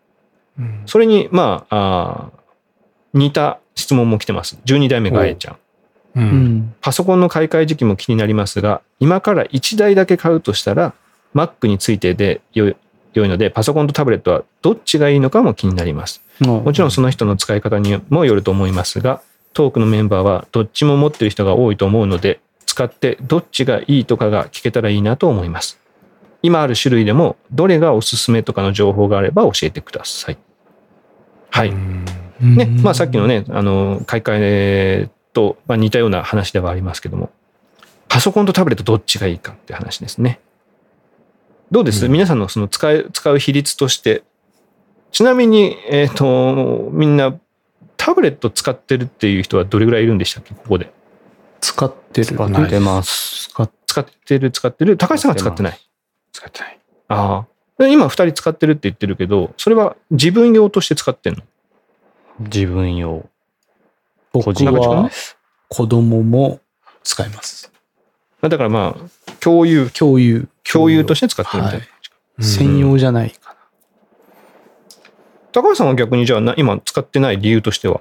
[0.57, 2.39] うんそれに、まあ、あー
[3.13, 4.59] 似た質問も来てます。
[4.65, 5.53] 12代目があえちゃん。
[5.55, 5.57] う。
[6.15, 6.25] うん
[6.57, 10.93] んパソコンの買い替え時期も気になりますが、今から1台だけ買うとしたら、
[11.35, 12.75] Mac についてでよい
[13.13, 16.21] 良いので、パソコンとタブレットはどっちがいいのかも気になります。
[16.39, 19.21] もちろんその人の使い方にもよると思いますが、
[19.53, 25.79] トークのメンバーはどっちも持ってる人が多いと思うので、使ってどっちがいいとかが聞けたらいいなと思います。
[26.41, 30.37] 今ある種類でも、どれがおすすめとかの情報があれば教えてください。
[31.49, 31.69] はい。
[31.69, 32.05] うん
[32.41, 37.31] ね、まあさっきのね、あの、買い替えと、まあ、似たような話ではありますけども、
[38.07, 40.39] パソコンとタブレットどっちがいいかって話ですね。
[41.71, 44.23] どうです、うん皆さんのその使い、使う比率として、
[45.11, 47.37] ちなみに、えっ、と、みんな、
[47.97, 50.53] タブレット使ってるっていう人はどれぐらいいるんでしたっけ？
[50.53, 50.91] ここで。
[51.61, 52.25] 使ってる。
[52.25, 53.49] 使ってます。
[53.49, 54.97] 使っ使ってる、使ってる。
[54.97, 55.79] 高橋さんは使ってない？
[56.31, 56.79] 使ってない。
[57.07, 57.45] あ
[57.77, 57.83] あ。
[57.83, 61.43] で今二人使ってるって言ってるけど、それは自分用として使ってんの？
[62.39, 63.27] 自分用。
[64.31, 65.09] 僕は
[65.67, 66.59] 子供も
[67.03, 67.71] 使います。
[68.41, 69.09] だからまあ、
[69.41, 70.47] 共有、共有。
[70.71, 71.85] 共有として使ってるみたいな。
[71.85, 71.89] はい
[72.41, 73.53] 専用じゃないか
[75.51, 77.99] 高橋さんは逆にじゃあな今使ってない理由としては？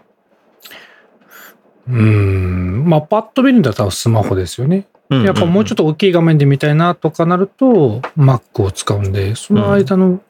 [1.89, 2.85] うん。
[2.87, 4.87] まあ、パッと見るんだったらスマホですよね。
[5.11, 5.83] やっぱもうちょっと。
[5.83, 10.21] と大きい画面で見たいなとかなると、Mac を使うんで、その間の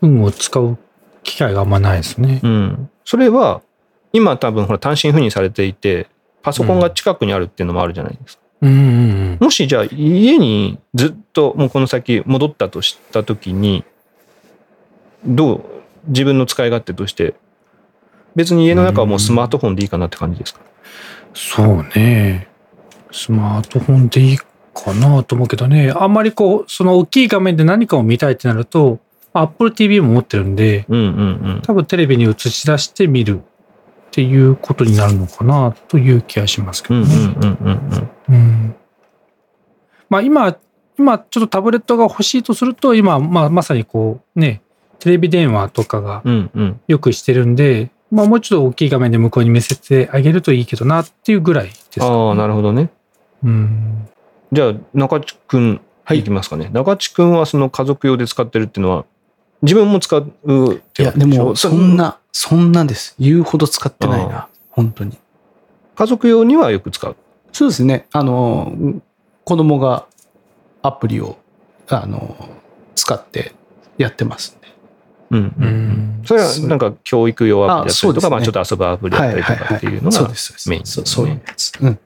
[0.00, 0.78] 分を使う
[1.22, 2.40] 機会があんまないですね。
[2.42, 2.90] うん。
[3.04, 3.62] それは、
[4.12, 6.08] 今多分ほら単身赴任されていて、
[6.42, 8.41] パソコンが近くにあるっていうのもあるじゃないですか。
[8.64, 13.84] もしじゃあ家にずっともうこの先戻ったとしたときに、
[15.24, 15.64] どう、
[16.08, 17.34] 自分の使い勝手として、
[18.34, 20.60] 別に家の中はもうスマートフォンでいいかなって感じですか？
[21.34, 22.48] そうね。
[23.10, 25.92] スマートフォンでいいかなと思うけどね。
[25.94, 29.00] あんまりこう、その大きい画面で何かを見たいってなると、
[29.32, 31.08] Apple TV も持ってるんで、うんうんう
[31.58, 31.62] ん。
[31.62, 33.42] 多分テレビに映し出して見る
[34.12, 37.16] っていうことになるのかなという気がしますけうんどね。
[37.16, 38.34] うんうんうんうん。
[38.34, 38.74] うん
[40.10, 40.54] まあ今、
[40.98, 44.60] 今ちょっとタブレットが欲しいとすると、今、まあまさにこうね、
[44.98, 46.80] テレビ電話とかがうんうん。
[46.86, 52.90] よくしてるんで、まあもうちょっと大きい画面で向こうに見せてあげるといいけどなっていうぐらいですかね、ああ、なるほどね。
[53.42, 54.06] うん。
[54.52, 55.80] じゃあ、中地くん、
[56.10, 56.68] いきますかね。
[56.74, 59.06] 中地くんはその家族用で使ってるっていうのは、
[59.62, 61.96] 自分も使うっていや、でも、そん。
[61.96, 63.14] な、そんなです。
[63.18, 64.48] 言うほど使ってないあな。
[64.70, 65.18] 本当に。
[65.94, 67.16] 家族用にはよく使う。
[67.52, 68.06] そうですね。
[68.12, 68.72] あの、
[69.44, 70.06] 子供が
[70.82, 71.36] アプリを、
[71.88, 72.36] あの、
[72.94, 73.52] 使って
[73.98, 74.72] やってますね。
[75.30, 75.66] うんううん。
[75.66, 76.22] ん。
[76.24, 80.34] それはなんか教育用アプリだったりとか、ねまあちょっと遊ぶアプリだったりとかっていうのがそうで。
[80.34, 80.92] す、そうメインです。
[80.94, 81.72] そうそういうやつ。
[81.80, 81.94] うん。
[81.94, 81.98] だ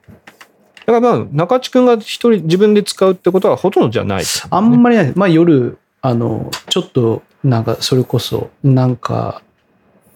[0.86, 5.12] からまあ中地くんが一人自分で使うってことはほとんどじゃないですね、あんまりない。
[5.14, 9.45] まあ夜、あの、ちょっと、なんか、それこそ、なんか、い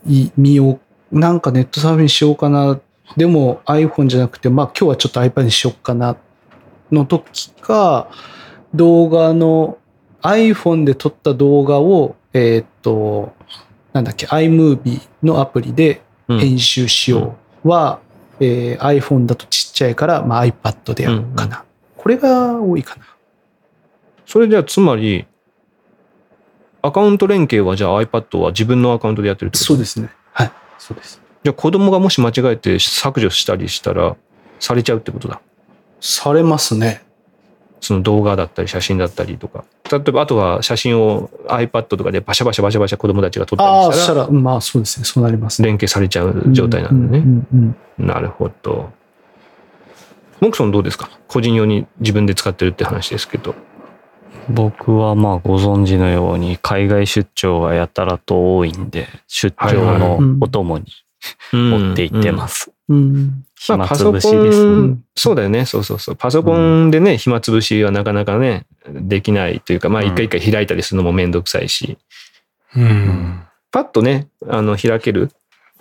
[0.04, 0.80] 見よ
[1.12, 2.80] う、なんかネットサーフィンしようかな。
[3.16, 6.16] でも iPhone じゃなくて、まあ今日はちょっと iPad にしようかな。
[6.92, 8.08] の時か、
[8.74, 9.78] 動画の
[10.22, 13.32] iPhone で撮った動画を、えーっと、
[13.92, 18.00] なんだっけ、iMovie のアプリでうん編集しようは、
[18.38, 21.64] えー iPhone だとちっちゃいから、まあ、iPad でやろうかな。
[21.96, 23.04] これが多いかな。
[24.26, 25.26] それじゃあつまり、
[26.82, 29.64] アカウント連携はじゃあ iPad は自分のアカウントでやってるってこと？
[29.66, 30.10] そうですね。
[30.32, 30.52] はい。
[30.78, 31.20] そうです。
[31.44, 34.16] じゃあ子供がもし間違えて削除したりしたら、
[34.58, 35.40] されちゃうってことだ。
[36.00, 37.02] されますね。
[37.80, 39.64] その動画だったり写真だったりとか。
[39.90, 45.04] 例えばあとは写真を iPad とかでバシャバシャバシャバシャ子供たちが撮ったああ、りしら、そしたたら、まあそうですね。
[45.04, 45.68] そうなりますね。
[45.68, 47.18] 連携されちゃう状態なんだね。
[47.18, 48.92] うんうんうんなるほど。
[50.40, 51.10] モクソンどうですか？
[51.28, 53.54] 個人用に自分で使ってるって話ですけど。
[54.54, 60.86] 僕はまあご存知のように海外出張がやたらと多いんで、出張のお供に
[61.52, 62.70] 持って行ってます。
[62.88, 63.44] うん。
[63.68, 64.72] まあ、暇パソコつぶしですね。
[64.88, 65.66] ン、そうだよね。
[65.66, 66.16] そうそうそう。
[66.16, 71.98] パソコンでね、暇つぶしはなかなかね、できないというか、まあ、うん一回一回開いたりするのもめんどくさいし、
[72.76, 73.42] うん。
[73.70, 75.30] パッとね、あの、開ける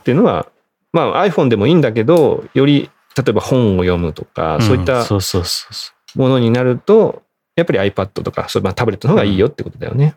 [0.02, 0.48] っていうのは、
[0.92, 7.24] まあ、iPhone でもいいんだけど、より、例えば本を読むとか、そういったんそうそうそうそものになると、
[7.60, 10.16] やっぱり iPad とか、そうまあ、タブレットの方がいいよってことだよね。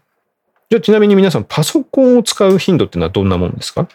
[0.71, 3.89] じゃあ、ちなみに皆さん、パソコンを使う頻度っていうのはどんなもんですか？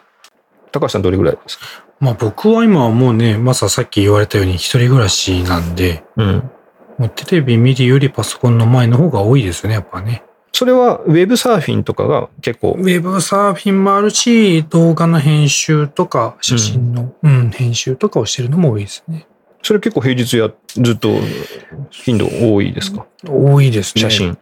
[0.71, 1.65] 高橋さんどれぐらいですか？
[1.99, 6.51] まあ僕は今はもうね、まささっき言われたように一人暮らしなんで、うん。
[6.99, 10.23] もうテレビ見るよりパソコンの前の方が多いですよね、やっぱね。
[10.51, 12.75] それは、ウェブサーフィンとかが結構？
[12.77, 19.27] ウ、ェブサーフィンもあるし、動画の編集とか、写真の、うん、編集とかをしてるのも多いですね。
[19.68, 21.09] それ結構平日や、ずっと
[21.89, 23.05] 頻度多いですか？
[23.28, 24.01] 多いですね。
[24.03, 24.09] 写。
[24.09, 24.38] 真。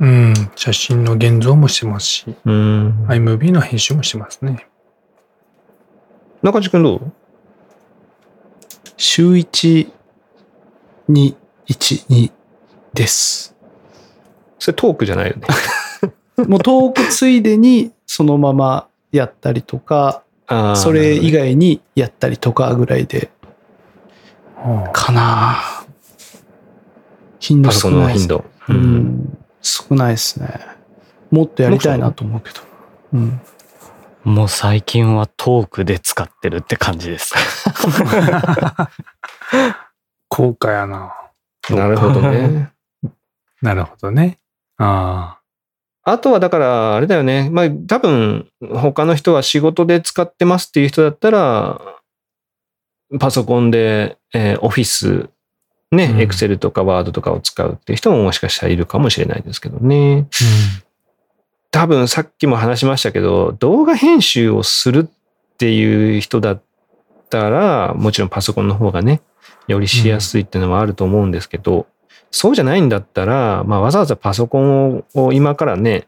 [0.00, 3.06] うん、写真の現像もしてますし、うん。
[3.06, 4.66] iMovie の編集もしてますね。
[6.42, 7.12] 中地君どう？
[8.96, 9.88] 週1、
[11.10, 11.36] 2、
[11.68, 12.32] 1、2
[12.92, 13.54] です。
[14.58, 15.46] それトークじゃないよね。
[16.44, 20.24] もうトークついでにそのままやったりとか、
[20.74, 21.30] それ以。
[21.30, 23.35] 外にやったりとかぐらいで、はあ
[24.92, 25.62] かな
[27.38, 28.28] 頻度パソコン少ないです。
[28.28, 28.44] の頻度。
[28.68, 28.72] う。
[28.72, 30.60] ん、少ないですね。
[31.30, 32.60] もっとやりたいなと思うけど。
[33.12, 33.40] うん。
[34.24, 34.28] う。
[34.28, 37.34] もう最近はトークで使ってるって感じです。
[40.28, 41.14] 高価やな。
[41.70, 42.72] なるほどね。
[43.62, 44.38] なるほどね。
[44.78, 45.38] あ
[46.02, 47.48] あとはだから、あれだよね。
[47.50, 51.80] まあ多分、他の人は仕事で使ってますっていう人だったら、
[53.18, 55.28] パソコンで、えーオフィス、
[55.92, 60.26] ね、うんエクセルとかワードとかを使うっていう人ももしかしたらいるかもしれないですけどね。
[60.82, 60.86] あ。
[61.70, 66.62] 多分さっきも話しましたけど、動画編集をするっていう人だっ
[67.30, 69.20] たら、もちろんパソコンの方がね、
[69.68, 71.86] よりしやすいっていうのはあると思うんですけど、
[72.30, 76.06] そうじゃないんだったら、まあ、わざわざパソコンを今からね、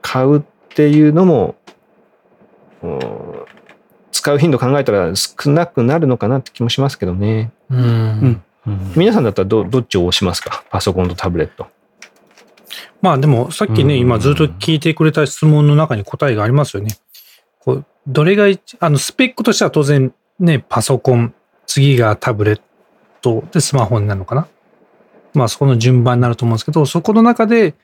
[0.00, 1.54] 買うっていうのも、
[2.82, 3.31] うん
[4.22, 7.50] 使う頻度考えたら少なくなるのかなって気もしますけどね。
[7.70, 7.78] うん。
[7.78, 10.62] うんうん皆さんだったらどどっちを押しますか？
[10.70, 11.66] パソコンとタブレット。
[13.00, 16.96] まあでもさっきね、うん今ずっと聞いてくれた質問の中に答えがありますよね。
[17.58, 21.34] こうどれが一、あのスペックとしては当然ね、パソコン、
[21.66, 22.60] 次がタブレッ
[23.20, 24.46] トでスマホになるのかな？
[25.34, 27.74] まあそこの順番になると思うんですけど、そこの中で、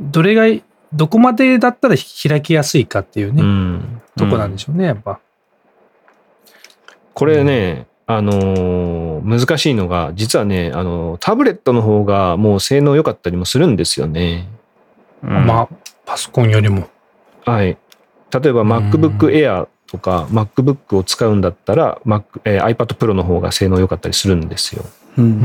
[0.00, 0.62] どれが、
[0.92, 5.20] どこまでだったら開きやすいかっていうね、うんとこなんでしょうね、やっぱ。
[7.14, 14.48] これね、あのー難しいのが、実はね、あのータブレットの方がもう性能良かったりもするんですよね。
[15.22, 15.68] うんまあ、
[16.04, 16.88] パソコンよりも。
[17.44, 17.78] はい。
[18.42, 24.84] 例えばん MacBook Air とか MacBook を使うんだったら、Mac えー iPad Pro の方が性能良かったりするんですよ。
[25.16, 25.22] う。
[25.22, 25.42] うんん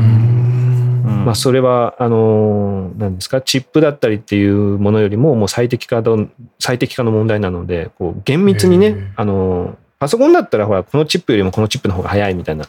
[1.06, 12.64] うんまあそれは、あのーなんですか、チップだったりっていうものよりももう最適化の、最適化の問題なので、こう厳密にねあのーパソコンだったらほら、このチップよりもこのチップの方が早いみたいな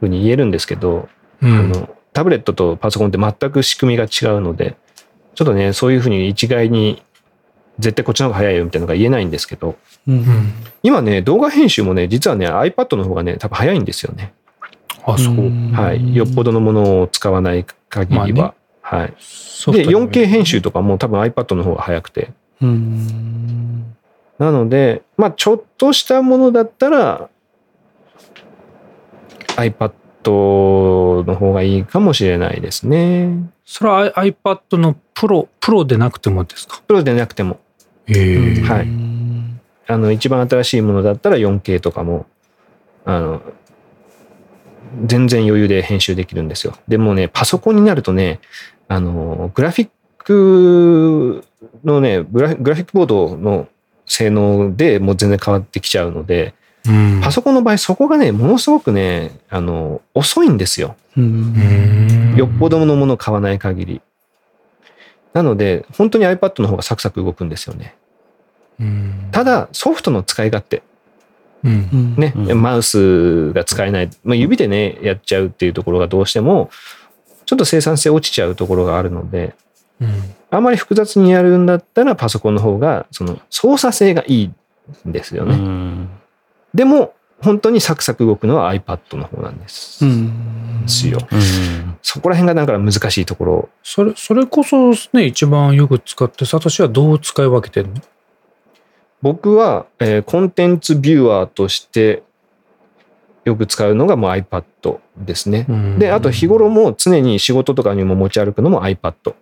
[0.00, 1.08] 風に言えるんですけど、
[1.40, 4.76] うんあの、タブレットとパソコンって全く仕組みが違うので、
[5.36, 7.00] ちょっとね、そういうふうに一概に
[7.78, 10.52] 絶対こっちの方が早いよみたいなのが言えないんですけど、うんうん
[10.82, 14.32] 今ね、動画編集もね、実はね、iPad の方がね、多分早いんですよね。
[15.04, 15.36] あ、そう。
[15.72, 16.14] はい。
[16.14, 18.54] よっぽどのものを使わない限りは。
[18.80, 19.08] はい。
[19.08, 22.32] で、ソフトにも 4K 編集とかも多分 iPad の方が早くて。
[22.60, 23.94] うん。
[24.38, 27.28] なので、まあ、ちょっとしたものだったら、
[29.56, 29.92] iPad
[31.24, 33.50] の方がいいかもしれないですね。
[33.64, 36.80] それは iPad のプロ、プロでなくてもですか？
[36.86, 37.58] プロでなくても。
[38.06, 38.88] えー、はい。
[39.90, 42.26] あの、一番新しいものだったら 4K とかも、
[43.04, 43.42] あの、
[45.04, 46.74] 全然余裕で編集できるんですよ。
[46.86, 48.40] でもね、パソコンになるとね、
[48.86, 51.44] あの、グラフィック
[51.84, 53.66] のね、グラフィックボードの
[54.08, 56.54] 性能でもう全然変わってきちゃうので、
[56.86, 60.96] うん、パソコンの場合そこがね、ものすごくね、あの、遅いんですよ。
[62.36, 64.00] よっぽどのものを買わない限り。
[65.34, 67.94] なので、本当に iPad の方がサクサク動くんですよね。
[69.32, 70.82] ただ、ソフトの使い勝手。
[71.64, 76.70] うん、ね、うん、マウスが使えない、まあ、指でね、やっちゃうっていうところがどうしても、
[77.44, 79.54] ちょっと生産性落ちちゃうところがあるので、
[80.00, 84.44] うん、あまり複雑にやるんだったらパソコンの方が、その操作性がいい
[85.08, 85.54] んですよね。
[85.54, 86.08] うん、
[86.74, 90.04] でも、本当にサクサク動くのは iPad の方なんです。
[90.04, 91.20] うん、ですよ。
[92.02, 93.68] そこら辺がだから難しいところ。
[93.84, 97.94] それ、それこそね、一番よく使って、サトシはどう使い分けてるの？
[99.22, 102.22] 僕は、えー、コンテンツビューアーとして
[103.44, 105.66] よく使うのがもう iPad ですね。
[105.98, 109.34] で、あと日頃も常に仕事とかにも持ち歩くのも iPad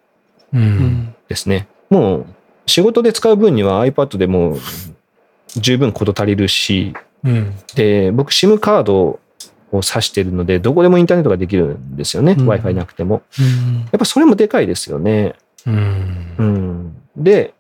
[1.29, 1.69] ですね。
[1.91, 2.27] もう
[2.67, 4.59] 仕事で使う分には iPad でも
[5.57, 6.95] 十分事足りるし、
[7.25, 9.21] うん、で、僕 SIM カードを
[9.73, 12.37] 挿してるので、どこでもインターネットができるんですよね。
[12.39, 13.81] うん、Wi-Fi なくても、うん。
[13.81, 15.35] やっぱそれもでかいですよね。
[15.67, 17.55] うん、で、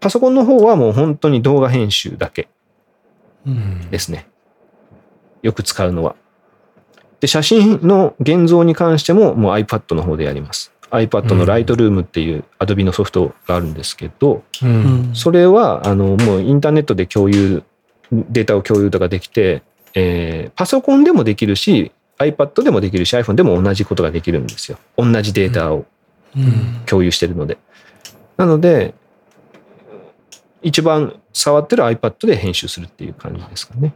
[0.00, 2.48] パソコンの方はもう本当に動画編集だけ
[3.90, 4.26] ですね。
[5.42, 6.16] よく使うのは。
[7.20, 10.73] で、写真の現像に関してももう iPad の方でやります。
[10.94, 17.64] iPad の Lightroom っていう Adobe のソフトがあるんですけど、うん、それはあのもうインターネットで共有、
[18.12, 19.62] データを共有とかできて、
[19.94, 24.78] えー、パソコンでもできるし、iPad でもできるし、iPhone でも同じことができるんですよ。
[24.96, 25.84] 同じデータを
[26.86, 27.58] 共有してるので。
[28.36, 28.94] なので、
[30.62, 33.92] 一番触ってる iPad で編集するっていう感じですかね。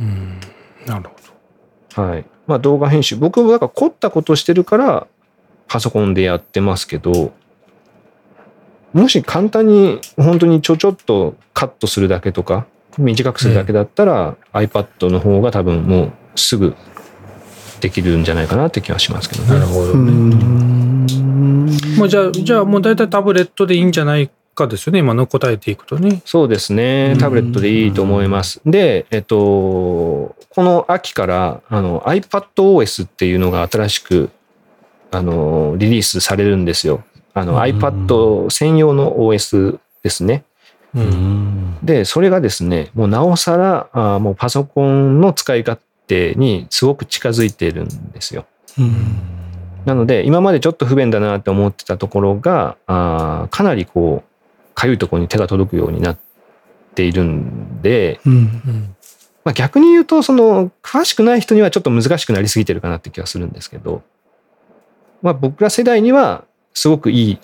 [0.00, 0.40] うん、
[0.86, 1.14] なるほ
[1.96, 2.02] ど。
[2.02, 2.24] はい。
[2.46, 3.16] まあ動画編集。
[3.16, 5.06] 僕もだから凝ったことしてるから
[5.70, 7.32] パソコンでやってますけど、
[8.92, 12.66] もし簡単に本当にちょちょっとカットするだけとか、
[12.98, 16.74] 短くするだけだったら、iPad の方が多分もうすぐ
[17.80, 19.50] できるんじゃないかなって気はしますけどね。
[19.50, 20.34] なるほどね。
[21.96, 26.20] もうじゃあ、じゃあもう大体タブレットでいいんじゃないかですよね、今の答えていくとね。
[26.24, 28.60] そうですね、タブレットでいいと思います。
[28.66, 34.30] で、えっと、この秋からあの iPadOS っていうのが新しく
[35.10, 37.02] あのリリースされるんですよ。
[37.34, 40.44] あの iPad 専用の OS ですね。
[41.82, 48.46] で、それがですね、もうなおさらあもうパソコンの使い勝手にすごく近づいているんですよ。
[49.84, 56.18] なので、今までちょっと不便だなって思ってたところが、あかなりこう、かゆいところに手が届くようになっ
[56.94, 58.96] ているんで、うんうん、
[59.44, 64.02] まあ、逆に言うと、その、詳しくない人にはちょっと難しくなりすぎてるかなって気がするんですけど、
[65.22, 66.44] まあ僕ら世代には
[66.74, 67.38] すごくいい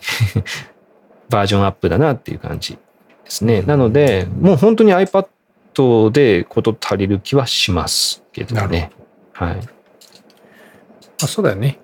[1.29, 2.79] バージョンアップだなっていう感じで
[3.27, 3.63] すね。
[3.63, 8.91] なので、もう本当に iPad でこと足りる気はしますけどね。
[9.33, 9.61] はい。
[11.23, 11.79] あそうだよね。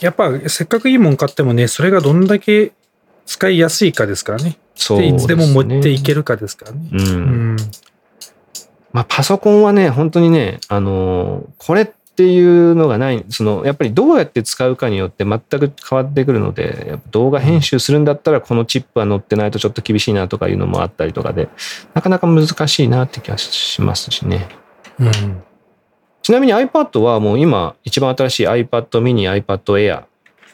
[0.00, 2.72] やっぱせっかくいいもん買ってもね、それがどんだけ
[3.26, 4.58] 使いやすいかですからね。
[4.74, 6.88] そうで、ね、いつでも持っていけるかですからね。
[6.92, 7.00] うん。
[7.00, 7.02] う
[7.54, 7.56] ん、
[8.92, 21.48] まあ、パソコンはね、本当にね、あのー、これっていうのがない、その、やっぱりどうやって使うかによって全く変わってくるので、動画編集するんだったらこのチップは載ってないとちょっと厳しいなとかいうのもあったりとかで、
[21.92, 24.48] なかなか難しいなって気がしますしね。
[25.00, 25.42] うん。
[26.22, 30.04] ちなみに iPad はもう今一番新しい iPad mini、iPad Air、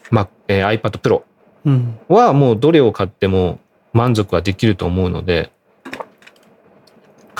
[0.09, 1.21] まえー、iPad Pro
[2.07, 3.59] はもうどれを買っても
[3.93, 5.51] 満足はできると思うので、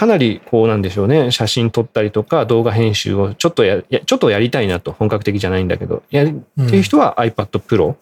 [0.01, 6.33] かなりこうなんでしょうね、写真撮ったりとか動画編集をちょっとや、ちょっとやりたいなと、本格的じゃないんだけど、やり、っ
[6.67, 7.95] ていう人は iPad Pro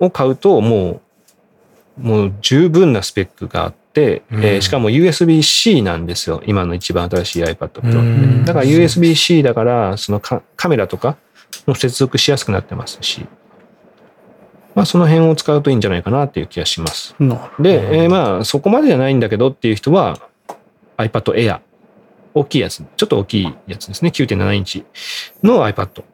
[0.00, 1.00] を買うとも
[1.96, 6.42] う、もう十分なスペックがあって、うん、えー、しかも USB-C なんですよ。
[6.48, 11.16] 今の一番新しい iPad Pro だから USB-C だから、そのカメラとか
[11.64, 13.24] も接続しやすくなってますし。
[14.74, 17.14] まあ、その辺を使うといいんじゃないかなっていう気がします。
[17.60, 20.18] で、えー、まあ、そこまでじゃないんだけどっていう人は、
[20.96, 21.60] iPad Air。
[22.34, 22.82] 大きいやつ。
[22.96, 24.10] ちょっと大きいやつですね。
[24.10, 24.84] 9.7インチ
[25.42, 26.04] の iPad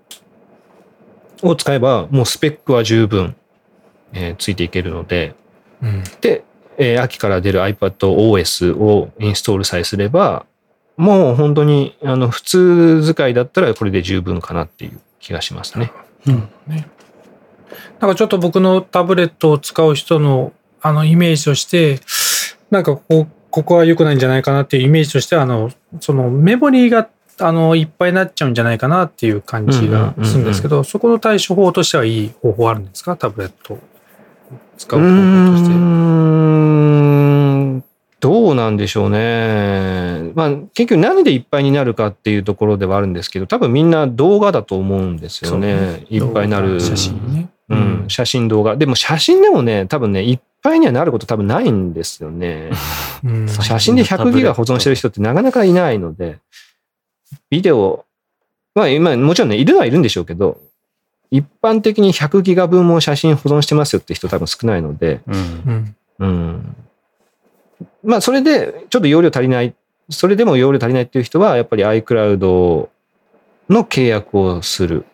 [1.43, 3.37] を使えば、もうスペックは十分、
[4.13, 5.35] えー、ついていけるので、
[5.81, 6.45] うん、で、
[6.77, 10.47] えー、秋から出る iPadOS をインストールさえすれば、
[10.97, 15.93] もう本当に、あの、普通使いだったらこれで十分かなっていう気がしますね。
[16.27, 16.49] うん。
[16.67, 16.89] ね。
[18.01, 22.01] なんかちょっと僕のタブレットを使う人の、あの、イメージとして、
[22.71, 25.71] なんかここ、ここは良くないんじゃないかなっていうイメージとしては、あの、
[26.01, 27.09] そのメモリーが、
[27.41, 33.17] あの、いっぱいになっちゃうんじゃないかなっていう感じがするんですけど、そこの対処法としてはいい方法あるんですか？
[33.17, 33.79] タブレットを
[34.77, 35.13] 使う方法
[35.53, 35.71] として。
[35.71, 37.85] うーん
[38.21, 40.33] どうなんでしょうね。
[40.35, 46.05] まあ、結局何でいっぱいになるかっていうところではあるんですけど、多分みんな動画だと思うんですよね。
[46.11, 46.81] いっぱいになる。
[46.81, 47.49] 写真ね。
[47.69, 48.77] うん、写真動画。
[48.77, 52.71] でも写真でもね、多分ね、いっぱいにはなること多分ないんですよね。
[53.25, 56.39] うん写真で100ギガ保存してる人ってなかなかいないので、
[57.51, 58.05] ビデオ、
[58.75, 60.59] まあ今もちろんね、いるのはいるんでしょうけど、
[61.31, 66.27] 一般的に100ギガ分も写真保存してますよって人多分少ないので、うんうん。
[66.27, 66.77] うん。
[68.05, 69.75] まあそれでちょっと容量足りない、
[70.11, 72.89] それでも容量足りないっていう人は、やっぱり iCloud
[73.69, 75.05] の契約をする。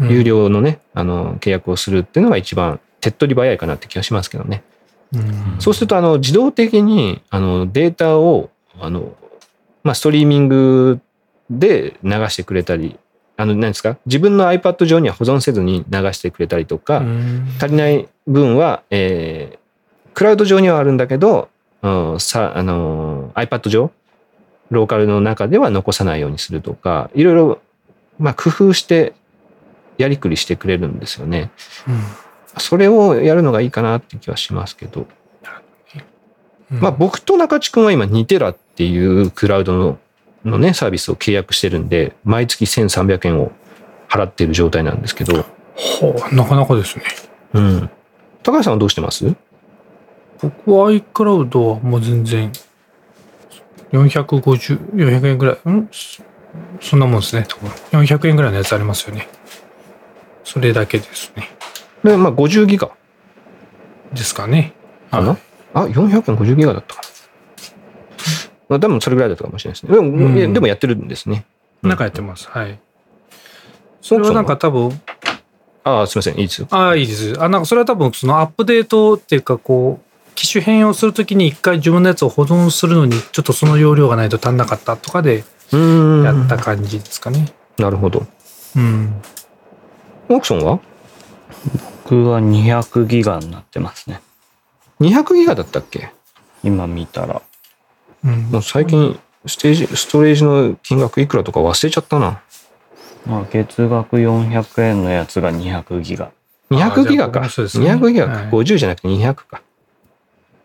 [0.00, 0.24] うん有。
[0.24, 4.62] 料のね、あの、契約をするっていうのが一番手っ取り早いかなって気がしますけどね。
[5.14, 5.60] うん。
[5.60, 8.50] そうすると、あの、自動的に、あの、データを、
[8.80, 9.14] あの、
[9.84, 11.00] まあ、ストリーミング
[11.50, 12.98] で流してくれたり、
[13.36, 13.96] あの、何ですか？
[14.06, 17.46] 自分の iPad 上には保存せずに流してくれたりとか、うん。
[17.58, 19.58] 足りない分は、えー、
[20.14, 21.48] クラウド上にはあるんだけど、
[21.82, 23.90] うん、さ、あの、iPad 上、
[24.70, 27.60] ローカルの中では残さないようにするとか、いろいろ、
[28.18, 29.14] まあ、工夫して、
[29.98, 31.50] やりくりしてくれるんですよね。
[32.58, 35.00] それをやるのがいいかなって気はしますけど。
[35.00, 39.98] うんまあ僕と中地君は今2テラっていうクラウドの
[40.44, 43.52] のね、サービスを契約してるんで、毎月1300円を
[44.08, 45.44] 払っている状態なんですけど、
[45.74, 47.04] ほうなかなかですね。
[47.52, 47.90] うん。
[48.42, 49.34] 高橋さんはどうしてます？
[50.40, 52.50] 僕は iCloud はもう全然
[53.92, 55.88] 450、400円ぐらい、ん？
[55.92, 56.22] そ
[56.80, 57.46] そんなもんですね。
[57.92, 59.28] 400円ぐらいのやつありますよね。
[60.42, 61.48] それだけですね。
[62.04, 62.90] で、まあ50ギガ
[64.12, 64.74] ですかね。
[65.10, 65.38] かな、はい
[65.74, 67.08] あ、450ギガだったかな。
[68.68, 69.94] まあ多分それぐらいだったかもしれないですね。
[69.94, 71.44] でも,、うんでもやってるんですね。
[71.82, 72.48] なんかやってます。
[72.48, 72.78] はい。
[74.00, 75.00] それはなんか多分、
[75.84, 76.38] ああ、すみません。
[76.38, 76.68] いいですよ。
[76.70, 77.34] ああ、いいです。
[77.40, 86.24] あ、なんかそれは多分そのアップデートっていうかこう、機種変容するときに一回自分のやつを保存するのにちょっとその容量がないと足んなかったとかでうーん。
[86.24, 87.52] やった感じですかね。
[87.78, 88.26] なるほど。
[88.76, 89.14] うん。
[90.28, 90.80] オークションは？
[92.12, 94.20] 僕は200ギガになってますね。
[95.00, 96.12] 200ギガだったっけ？
[96.62, 97.40] 今見たら。
[98.22, 102.42] うんもう最近、ステージ、ストレージの金額いくらとか忘れちゃったな。
[103.26, 106.30] まあ、月額400円のやつが200ギガ。
[106.70, 107.40] 200ギガか。
[107.40, 108.32] あじゃあ僕もそうですね200ギガか。
[108.34, 109.62] はい50じゃなくて200か。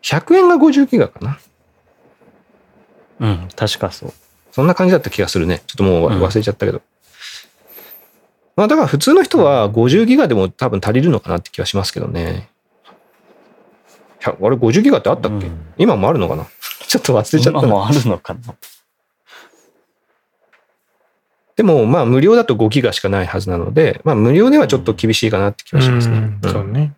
[0.02, 1.40] 100円が50ギガかな？
[3.22, 4.14] うん、確かそう。
[4.52, 5.62] そんな感じだった気がするね。
[5.66, 6.82] ちょっともううん忘れちゃったけど。
[8.58, 12.50] まあだから普通の人は50ギガでも多分足りるのかなって気はしますけどね。
[14.20, 16.46] 100あれ50ギガってあったっけ、うん今もあるのかな？
[16.88, 17.60] ちょっと忘れちゃったな。
[17.60, 18.40] 今もあるのかな？
[21.56, 26.18] でもまあ無料だと5ギガしかないはずなので、まあ無料ではちょっと厳しいかなって気はしますね。
[26.18, 26.94] うんうんそうね。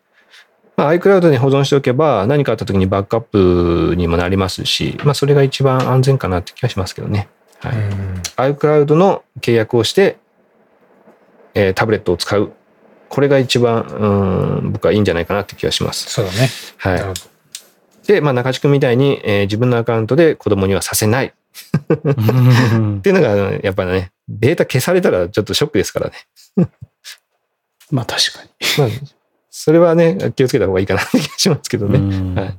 [0.77, 7.27] まあ、iCloud に保存しておけば何かあった時にバックアップにもなりますし、まあそれが一番安全かなって気がしますけどね。
[7.59, 7.75] はい。
[7.75, 10.17] うん iCloud の契約をして、
[11.53, 12.51] えータブレットを使う。
[13.09, 16.09] これが一番、うん、僕はいいんじゃないかなって気がします。
[16.09, 16.49] そうだね。
[16.77, 17.01] はい。
[18.07, 21.33] で、まあ中地君みたいに、えー自分のアカウントで子供にはさせない っ
[22.03, 23.29] うんていうのが、
[23.63, 26.13] やっぱりね、データ消されたらちょっとショックですからね。
[27.91, 28.49] まあ確かに。
[28.77, 29.09] まあ、
[29.49, 31.99] それはね、気をつけた方がいいかなって気がしますけどね。
[31.99, 32.57] うんはい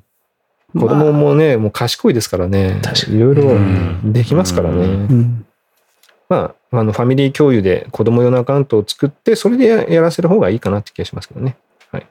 [0.73, 2.79] 子供もね、もう賢いですからね。
[2.83, 4.77] 確かいろいろうんできますからね。
[4.77, 5.47] うんうん。
[6.31, 11.57] まあ、あの、ファミリー共有で子供用のアカウントを作って、それでややらせる方がいいかなって気がしますけどね。
[11.91, 12.07] はい。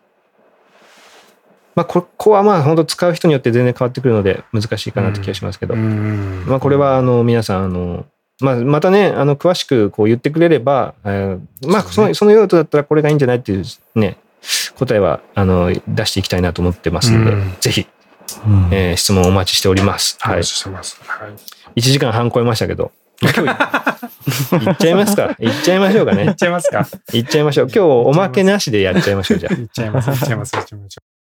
[1.73, 5.73] まあ、ここはまあ、本当使う人によって全然変わってくるので、難しいかなって気がしますけど。
[5.73, 8.05] うんまあ、これは、あの、皆さん、あの、
[8.41, 13.63] まあ、またね、あの、詳しくこう言ってくれれば、えーまあ、その、その用途だったらこれがいいんじゃないっていう
[13.95, 14.17] ね、
[14.77, 17.87] 答えは、あの、出していきたいなと思ってますので、うんぜひ、
[18.45, 20.17] うんえー質問お待ちしております。
[20.19, 20.31] は。
[20.31, 20.43] はいい。
[20.43, 21.01] してます。
[21.05, 21.27] は
[21.75, 21.79] い。
[21.79, 22.91] 1時間半超えましたけど。
[23.21, 26.35] 今日、行っちゃいますか行っちゃいましょうかねいっ。
[26.35, 27.65] ちゃいますか行っちゃいましょう。
[27.65, 29.55] 今日おまけなしでやっちゃいましょう、じゃあ。
[29.55, 30.09] いっちゃいます。
[30.09, 30.55] いっちゃいます。
[30.55, 31.18] いっちゃいます。